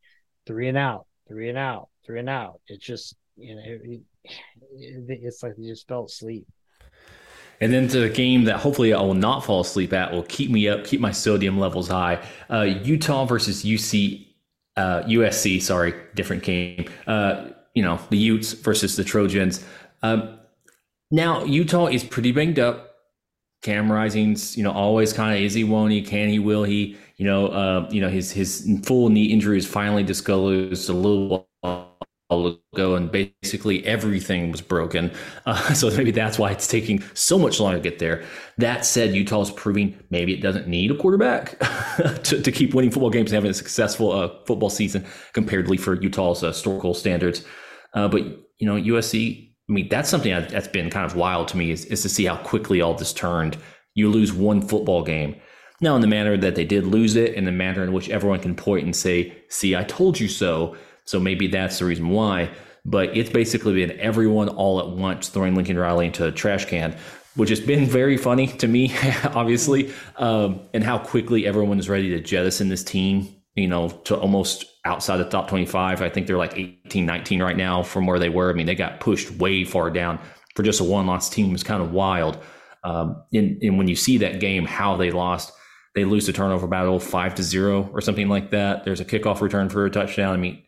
[0.45, 2.61] three and out, three and out, three and out.
[2.67, 3.97] It's just you know,
[4.77, 6.45] it's like you just fell asleep.
[7.61, 10.51] And then to the game that hopefully I will not fall asleep at will keep
[10.51, 12.21] me up, keep my sodium levels high.
[12.49, 14.27] Uh, Utah versus UC,
[14.75, 15.61] uh, USC.
[15.61, 16.85] Sorry, different game.
[17.07, 19.63] Uh, you know the Utes versus the Trojans.
[20.01, 20.39] Um,
[21.11, 22.91] now Utah is pretty banged up.
[23.61, 26.97] Cam Rising's, you know, always kind of is he, won't he, can he, will he?
[27.17, 31.47] You know, uh, you know his his full knee injury is finally disclosed a little
[31.61, 31.94] while
[32.29, 35.11] ago, and basically everything was broken.
[35.47, 38.23] Uh, so maybe that's why it's taking so much longer to get there.
[38.57, 41.59] That said, Utah is proving maybe it doesn't need a quarterback
[42.23, 46.01] to, to keep winning football games and having a successful uh, football season comparatively for
[46.01, 47.45] Utah's uh, historical standards.
[47.93, 48.23] Uh, but
[48.57, 49.51] you know, USC.
[49.69, 52.25] I mean, that's something that's been kind of wild to me is, is to see
[52.25, 53.57] how quickly all this turned.
[53.93, 55.35] You lose one football game.
[55.81, 58.39] Now, in the manner that they did lose it, in the manner in which everyone
[58.39, 60.75] can point and say, see, I told you so.
[61.05, 62.49] So maybe that's the reason why.
[62.83, 66.95] But it's basically been everyone all at once throwing Lincoln Riley into a trash can,
[67.35, 68.93] which has been very funny to me,
[69.23, 74.15] obviously, um, and how quickly everyone is ready to jettison this team, you know, to
[74.15, 76.01] almost outside the top 25.
[76.01, 78.51] I think they're like 18, 19 right now from where they were.
[78.51, 80.19] I mean, they got pushed way far down
[80.55, 82.37] for just a one loss team was kind of wild.
[82.83, 85.51] Um, and, and when you see that game, how they lost,
[85.95, 88.85] they lose the turnover battle five to zero or something like that.
[88.85, 90.33] There's a kickoff return for a touchdown.
[90.33, 90.61] I mean,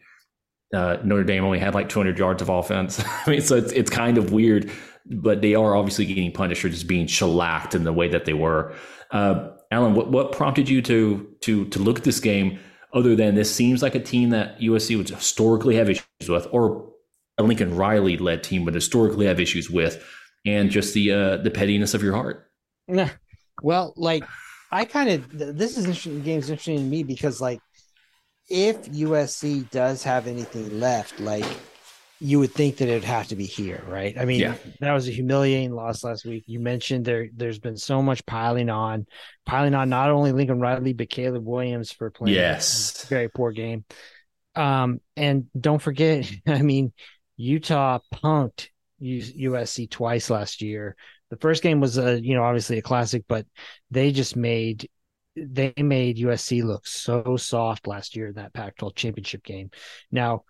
[0.74, 3.02] uh, Notre Dame only had like 200 yards of offense.
[3.26, 4.70] I mean, so it's, it's kind of weird,
[5.06, 8.34] but they are obviously getting punished for just being shellacked in the way that they
[8.34, 8.74] were.
[9.12, 12.60] Uh, Allen, what, what prompted you to to to look at this game
[12.94, 16.90] other than this seems like a team that USC would historically have issues with, or
[17.38, 20.04] a Lincoln Riley led team would historically have issues with,
[20.46, 22.50] and just the uh, the pettiness of your heart?
[22.88, 23.10] Yeah.
[23.62, 24.24] Well, like
[24.72, 26.16] I kind of this is interesting.
[26.16, 27.60] The game's interesting to me because like
[28.50, 31.46] if USC does have anything left, like
[32.20, 34.18] you would think that it'd have to be here, right?
[34.18, 34.56] I mean, Yeah.
[34.80, 36.46] that was a humiliating loss last week.
[36.48, 39.06] You mentioned there there's been so much piling on,
[39.46, 43.06] piling on not only Lincoln Riley but Caleb Williams for playing a Yes.
[43.08, 43.86] very poor game.
[44.56, 46.92] Um, and don't forget, I mean,
[47.36, 48.70] Utah punked
[49.00, 50.96] USC twice last year.
[51.30, 53.46] The first game was a, you know, obviously a classic, but
[53.92, 54.90] they just made
[55.46, 59.72] they made USC look so soft last year in that Pac-12 championship game.
[60.12, 60.44] Now,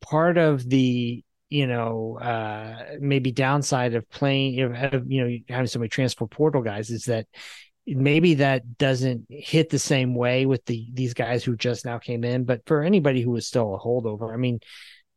[0.00, 5.78] part of the you know uh maybe downside of playing of, you know having so
[5.80, 7.26] many transfer portal guys is that
[7.86, 12.24] maybe that doesn't hit the same way with the these guys who just now came
[12.24, 14.60] in but for anybody who is still a holdover i mean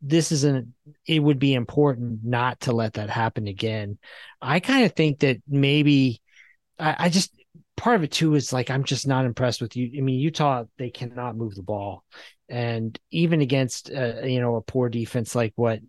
[0.01, 0.73] this isn't
[1.07, 3.97] it would be important not to let that happen again
[4.41, 6.19] i kind of think that maybe
[6.79, 7.32] I, I just
[7.75, 10.63] part of it too is like i'm just not impressed with you i mean utah
[10.77, 12.03] they cannot move the ball.
[12.49, 15.79] And even against uh, you know a poor defense like what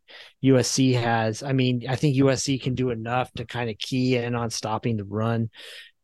[0.43, 4.35] USC has I mean I think USC can do enough to kind of key in
[4.35, 5.51] on stopping the run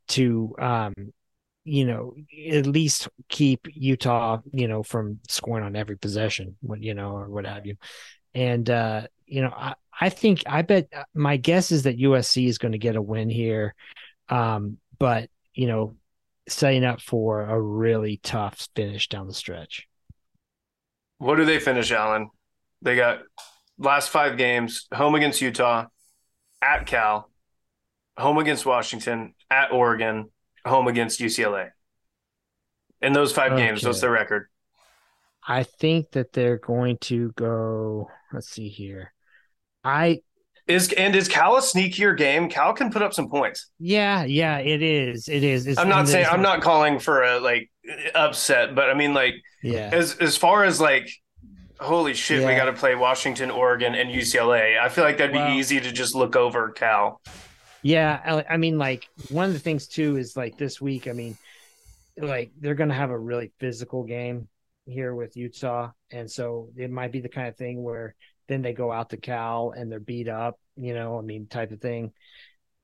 [0.09, 0.93] to um
[1.65, 2.15] you know
[2.51, 7.31] at least keep Utah you know from scoring on every possession what you know or
[7.31, 7.77] what have you.
[8.35, 12.59] And uh you know I I think I bet my guess is that USC is
[12.59, 13.75] going to get a win here
[14.29, 15.97] um but you know
[16.49, 19.87] setting up for a really tough finish down the stretch
[21.19, 22.31] What do they finish, Allen?
[22.83, 23.21] They got
[23.79, 25.87] last five games home against Utah,
[26.63, 27.31] at Cal,
[28.17, 30.31] home against Washington, at Oregon,
[30.65, 31.71] home against UCLA.
[33.03, 34.49] In those five games, what's their record?
[35.47, 38.11] I think that they're going to go.
[38.33, 39.13] Let's see here.
[39.85, 40.23] I
[40.71, 42.49] Is and is Cal a sneakier game?
[42.49, 43.67] Cal can put up some points.
[43.79, 45.29] Yeah, yeah, it is.
[45.29, 45.67] It is.
[45.67, 47.71] It's, I'm not saying I'm not calling for a like
[48.15, 51.11] upset, but I mean like Yeah, as as far as like
[51.81, 54.79] holy shit, we got to play Washington, Oregon, and UCLA.
[54.79, 57.21] I feel like that'd be Well- easy to just look over Cal.
[57.83, 58.21] yeah.
[58.49, 61.09] I, I mean, like one of the things too is like this week.
[61.09, 61.37] I mean,
[62.19, 64.49] like they're going to have a really physical game
[64.87, 68.15] here with Utah, and so it might be the kind of thing where
[68.51, 70.59] then they go out to Cal and they're beat up.
[70.77, 72.13] You know, I mean, type of thing.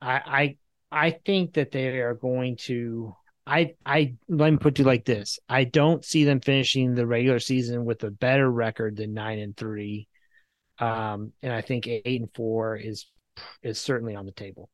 [0.00, 0.56] I
[0.92, 3.14] I I think that they are going to.
[3.46, 7.40] I I let me put you like this: I don't see them finishing the regular
[7.40, 10.08] season with a better record than nine and three,
[10.78, 13.06] um, and I think eight and four is
[13.62, 14.70] is certainly on the table.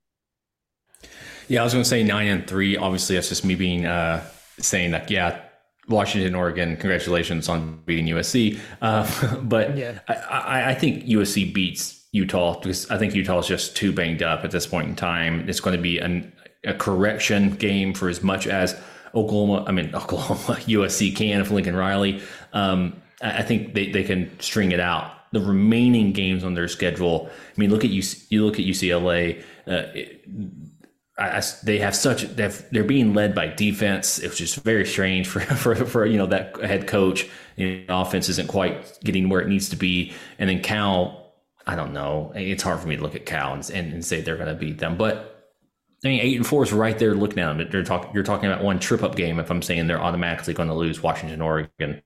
[1.49, 2.77] Yeah, I was to say nine and three.
[2.77, 4.25] Obviously, that's just me being uh,
[4.59, 5.11] saying that.
[5.11, 5.41] Yeah,
[5.89, 8.59] Washington, Oregon, congratulations on beating USC.
[8.81, 9.99] Uh, but Yeah.
[10.09, 14.23] I, I, I think USC beats Utah because I think Utah is just too banged
[14.23, 15.49] up at this point in time.
[15.49, 16.33] It's going to be an,
[16.65, 18.79] a correction game for as much as
[19.15, 19.65] Oklahoma.
[19.67, 22.23] I mean, Oklahoma, USC can if Lincoln Riley.
[22.53, 25.11] Um, I, I think they, they can string it out.
[25.33, 27.31] The remaining games on their schedule.
[27.31, 28.03] I mean, look at you.
[28.29, 29.41] You look at UCLA.
[29.67, 30.21] Uh, it,
[31.19, 34.19] I, I- they have such they have, they're being led by defense.
[34.19, 37.29] It's just very strange for for, for you know that head coach.
[37.57, 41.21] You know, offense isn't quite getting where it needs to be, and then Cal.
[41.65, 42.33] I don't know.
[42.35, 44.55] It's hard for me to look at Cal and, and, and say they're going to
[44.55, 45.29] beat them, but
[46.05, 47.69] I mean, eight and four is right there looking at them.
[47.71, 48.11] They're.
[48.13, 49.39] You're talking about one trip up game.
[49.39, 52.03] If I'm saying they're automatically going to lose Washington, Oregon,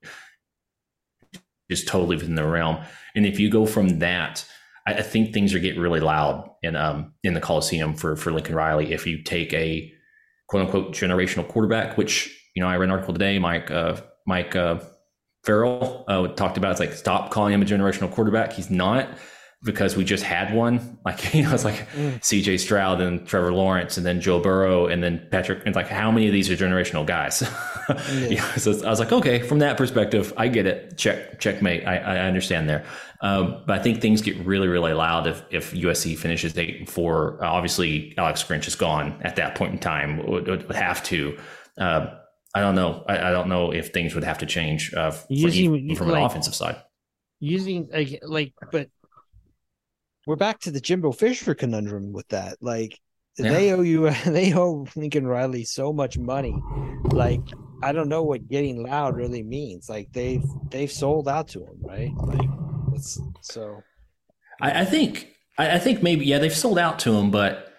[1.70, 2.78] just totally within the realm.
[3.14, 4.44] And if you go from that,
[4.86, 8.32] I, I think things are getting really loud in um in the Coliseum for for
[8.32, 8.92] Lincoln Riley.
[8.92, 9.92] If you take a
[10.48, 14.54] quote unquote generational quarterback, which you know I read an article today, Mike uh, Mike
[14.56, 14.80] uh,
[15.44, 16.72] Farrell uh, talked about.
[16.72, 18.52] It's like stop calling him a generational quarterback.
[18.52, 19.08] He's not
[19.62, 20.98] because we just had one.
[21.06, 21.86] Like you know, it's like
[22.20, 22.58] C.J.
[22.58, 25.62] Stroud and Trevor Lawrence, and then Joe Burrow, and then Patrick.
[25.64, 27.44] And like, how many of these are generational guys?
[28.10, 30.98] You know, so I was like, okay, from that perspective, I get it.
[30.98, 31.86] Check, checkmate.
[31.86, 32.84] I, I understand there.
[33.20, 36.90] Um, but I think things get really, really loud if if USC finishes eight and
[36.90, 37.38] four.
[37.44, 40.26] Obviously, Alex Grinch is gone at that point in time.
[40.26, 41.38] Would, would have to.
[41.78, 42.06] Uh,
[42.56, 43.04] I don't know.
[43.08, 46.54] I, I don't know if things would have to change uh, Using- from an offensive
[46.56, 46.82] side.
[47.38, 48.88] Using like, like but
[50.26, 52.58] We're back to the Jimbo Fisher conundrum with that.
[52.60, 52.98] Like
[53.38, 53.52] Yeah.
[53.52, 56.60] they owe you they owe Lincoln Riley so much money.
[57.12, 57.42] Like
[57.82, 59.88] I don't know what getting loud really means.
[59.88, 62.12] Like they've they've sold out to him, right?
[62.16, 62.48] Like
[62.94, 63.82] it's so
[64.60, 67.72] I, I think I, I think maybe yeah they've sold out to him, but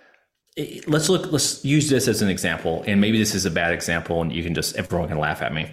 [0.56, 1.32] it, let's look.
[1.32, 4.41] Let's use this as an example, and maybe this is a bad example, and you
[4.41, 5.70] can just everyone can laugh at me.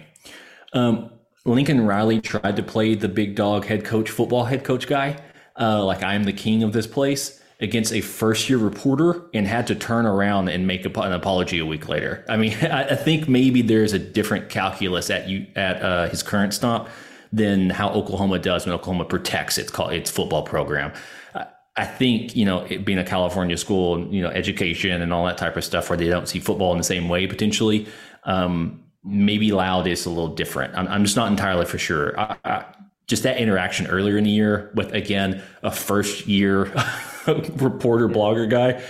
[0.73, 1.09] Um,
[1.45, 5.17] Lincoln Riley tried to play the big dog head coach, football head coach guy,
[5.59, 9.67] uh, like I'm the king of this place against a first year reporter and had
[9.67, 12.25] to turn around and make an apology a week later.
[12.27, 16.21] I mean, I, I think maybe there's a different calculus at you at uh, his
[16.23, 16.89] current stop
[17.31, 20.93] than how Oklahoma does when Oklahoma protects its call its football program.
[21.33, 21.47] I-
[21.77, 25.25] I think you know it being a California school, and, you know, education and all
[25.25, 27.85] that type of stuff, where they don't see football in the same way potentially.
[28.23, 30.73] Um, maybe Loud is a little different.
[30.73, 32.17] I'm, I'm just not entirely for sure.
[32.17, 32.65] I, I,
[33.07, 36.63] just that interaction earlier in the year with again a first year
[37.27, 38.83] reporter blogger guy,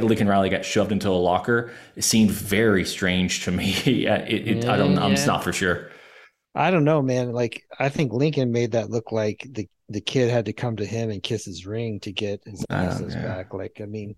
[0.00, 1.72] Lincoln Riley got shoved into a locker.
[1.96, 3.74] It seemed very strange to me.
[3.84, 4.98] Yeah, it, it, I don't.
[4.98, 5.90] I'm just not for sure.
[6.54, 7.32] I don't know, man.
[7.32, 10.84] Like I think Lincoln made that look like the the kid had to come to
[10.86, 13.22] him and kiss his ring to get his Oh, yeah.
[13.22, 13.54] back.
[13.54, 14.16] Like I mean,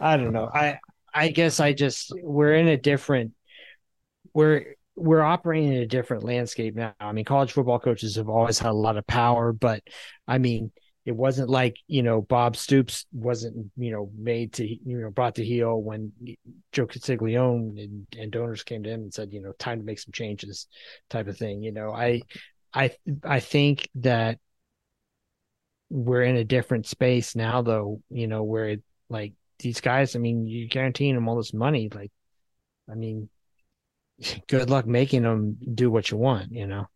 [0.00, 0.50] I don't know.
[0.52, 0.78] I
[1.14, 3.32] I guess I just we're in a different
[4.34, 6.94] we're we're operating in a different landscape now.
[7.00, 9.82] I mean, college football coaches have always had a lot of power, but
[10.26, 10.70] I mean,
[11.04, 15.34] it wasn't like you know Bob Stoops wasn't you know made to you know brought
[15.34, 16.12] to heel when
[16.72, 19.98] Joe Castiglione and, and donors came to him and said you know time to make
[19.98, 20.66] some changes,
[21.10, 21.62] type of thing.
[21.62, 22.22] You know, I
[22.72, 22.90] I
[23.22, 24.38] I think that
[25.90, 28.00] we're in a different space now, though.
[28.10, 31.90] You know, where it, like these guys, I mean, you're guaranteeing them all this money.
[31.94, 32.12] Like,
[32.90, 33.28] I mean,
[34.48, 36.86] good luck making them do what you want, you know?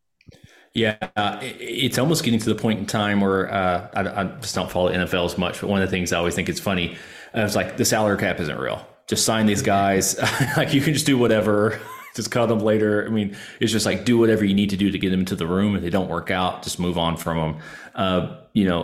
[0.74, 4.24] Yeah, uh, it- it's almost getting to the point in time where uh, I, I
[4.40, 5.60] just don't follow NFL as much.
[5.60, 6.96] But one of the things I always think is funny
[7.34, 8.86] uh, is like the salary cap isn't real.
[9.06, 10.18] Just sign these guys.
[10.56, 11.80] like you can just do whatever.
[12.16, 13.06] Just cut them later.
[13.06, 15.36] I mean, it's just like do whatever you need to do to get them into
[15.36, 15.76] the room.
[15.76, 17.62] If they don't work out, just move on from them.
[17.94, 18.82] Uh, you know,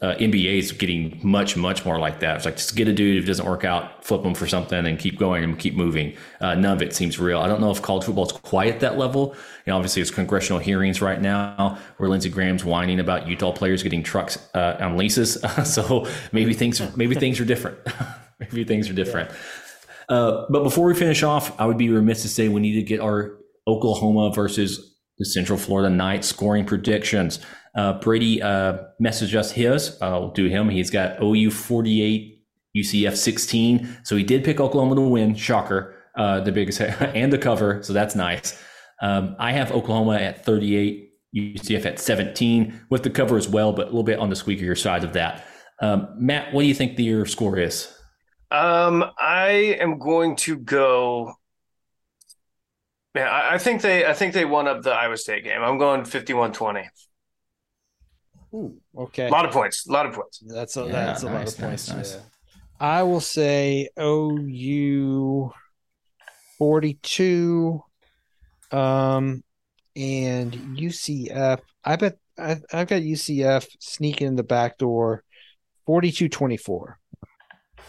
[0.00, 2.36] uh, NBA is getting much, much more like that.
[2.36, 4.86] It's like just get a dude if it doesn't work out, flip him for something,
[4.86, 6.16] and keep going and keep moving.
[6.40, 7.40] Uh, none of it seems real.
[7.40, 9.34] I don't know if college football is quite at that level.
[9.66, 13.82] You know, obviously, it's congressional hearings right now where Lindsey Graham's whining about Utah players
[13.82, 15.36] getting trucks uh, on leases.
[15.64, 17.78] so maybe things, maybe things are different.
[18.38, 19.30] maybe things are different.
[20.08, 22.82] Uh, but before we finish off, I would be remiss to say we need to
[22.82, 23.36] get our
[23.66, 27.40] Oklahoma versus the Central Florida Knights scoring predictions.
[27.78, 29.96] Uh, Brady uh, messaged us his.
[30.02, 30.68] I'll do him.
[30.68, 32.44] He's got OU 48,
[32.76, 33.98] UCF 16.
[34.02, 35.36] So he did pick Oklahoma to win.
[35.36, 35.94] Shocker.
[36.16, 37.80] Uh, the biggest and the cover.
[37.84, 38.60] So that's nice.
[39.00, 43.82] Um, I have Oklahoma at 38, UCF at 17 with the cover as well, but
[43.82, 45.46] a little bit on the squeakier side of that.
[45.80, 47.94] Um, Matt, what do you think the, your score is?
[48.50, 51.32] Um, I am going to go.
[53.14, 55.62] Man, I, I think they I think they won up the Iowa State game.
[55.62, 56.88] I'm going 51-20.
[58.54, 59.28] Ooh, okay.
[59.28, 59.86] A lot of points.
[59.86, 60.42] A lot of points.
[60.46, 61.88] That's a Yeah, that's a lot nice, of points.
[61.88, 62.14] nice, nice.
[62.14, 62.20] yeah.
[62.80, 65.52] I will say OU
[66.58, 67.82] forty two,
[68.70, 69.42] um,
[69.96, 71.60] and UCF.
[71.84, 75.24] I bet I, I've got UCF sneaking in the back door,
[75.88, 76.94] 42-24.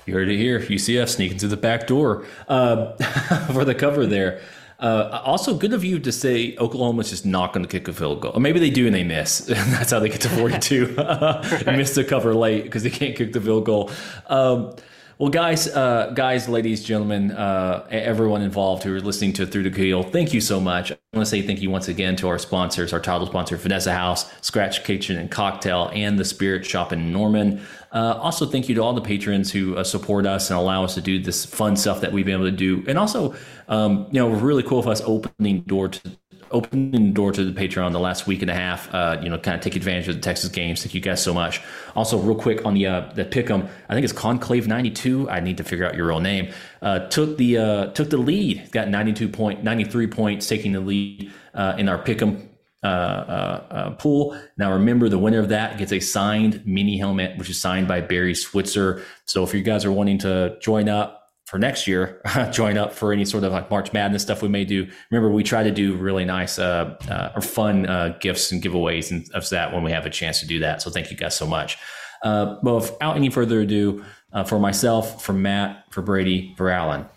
[0.06, 0.60] You heard it here.
[0.60, 2.96] UCF sneaking through the back door uh,
[3.54, 4.42] for the cover there.
[4.80, 8.22] Uh, also, good of you to say Oklahoma's just not going to kick a field
[8.22, 8.32] goal.
[8.34, 9.40] Or maybe they do and they miss.
[9.48, 10.96] That's how they get to 42.
[11.66, 13.92] They missed the cover late because they can't kick the field goal.
[14.28, 14.76] Um,
[15.20, 19.70] well, guys, uh, guys, ladies, gentlemen, uh, everyone involved who are listening to Through the
[19.70, 20.94] Keyhole, thank you so much.
[20.94, 23.92] I want to say thank you once again to our sponsors, our title sponsor, Vanessa
[23.92, 27.62] House, Scratch Kitchen and Cocktail, and the Spirit Shop in Norman.
[27.92, 30.94] Uh, also, thank you to all the patrons who uh, support us and allow us
[30.94, 32.86] to do this fun stuff that we've been able to do.
[32.88, 33.36] And also,
[33.68, 36.18] um, you know, really cool of us opening door to
[36.52, 38.94] opening the door to the Patreon the last week and a half.
[38.94, 40.82] Uh, you know, kind of take advantage of the Texas games.
[40.82, 41.62] Thank you guys so much.
[41.96, 45.30] Also, real quick on the uh, the pick'em, I think it's Conclave ninety two.
[45.30, 46.54] I need to figure out your real name.
[46.82, 48.72] Uh, took the uh, took the lead.
[48.72, 52.48] Got ninety two point ninety three points, taking the lead uh, in our pick'em
[52.84, 54.40] uh, uh, uh, pool.
[54.58, 58.02] Now, remember, the winner of that gets a signed mini helmet, which is signed by
[58.02, 59.04] Barry Switzer.
[59.26, 61.19] So, if you guys are wanting to join up
[61.50, 62.22] for next year,
[62.52, 64.88] join up for any sort of like March Madness stuff we may do.
[65.10, 69.10] Remember, we try to do really nice uh, uh, or fun uh, gifts and giveaways
[69.10, 70.80] and of that when we have a chance to do that.
[70.80, 71.80] So, thank you guys so much.
[72.22, 77.08] Uh, but without any further ado, uh, for myself, for Matt, for Brady, for Allen,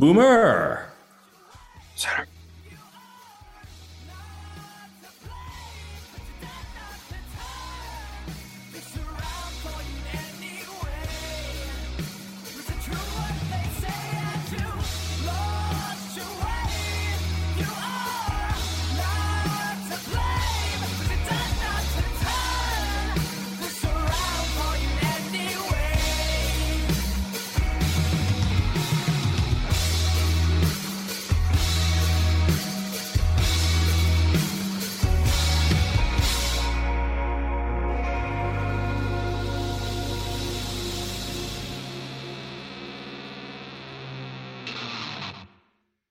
[0.00, 0.90] Boomer.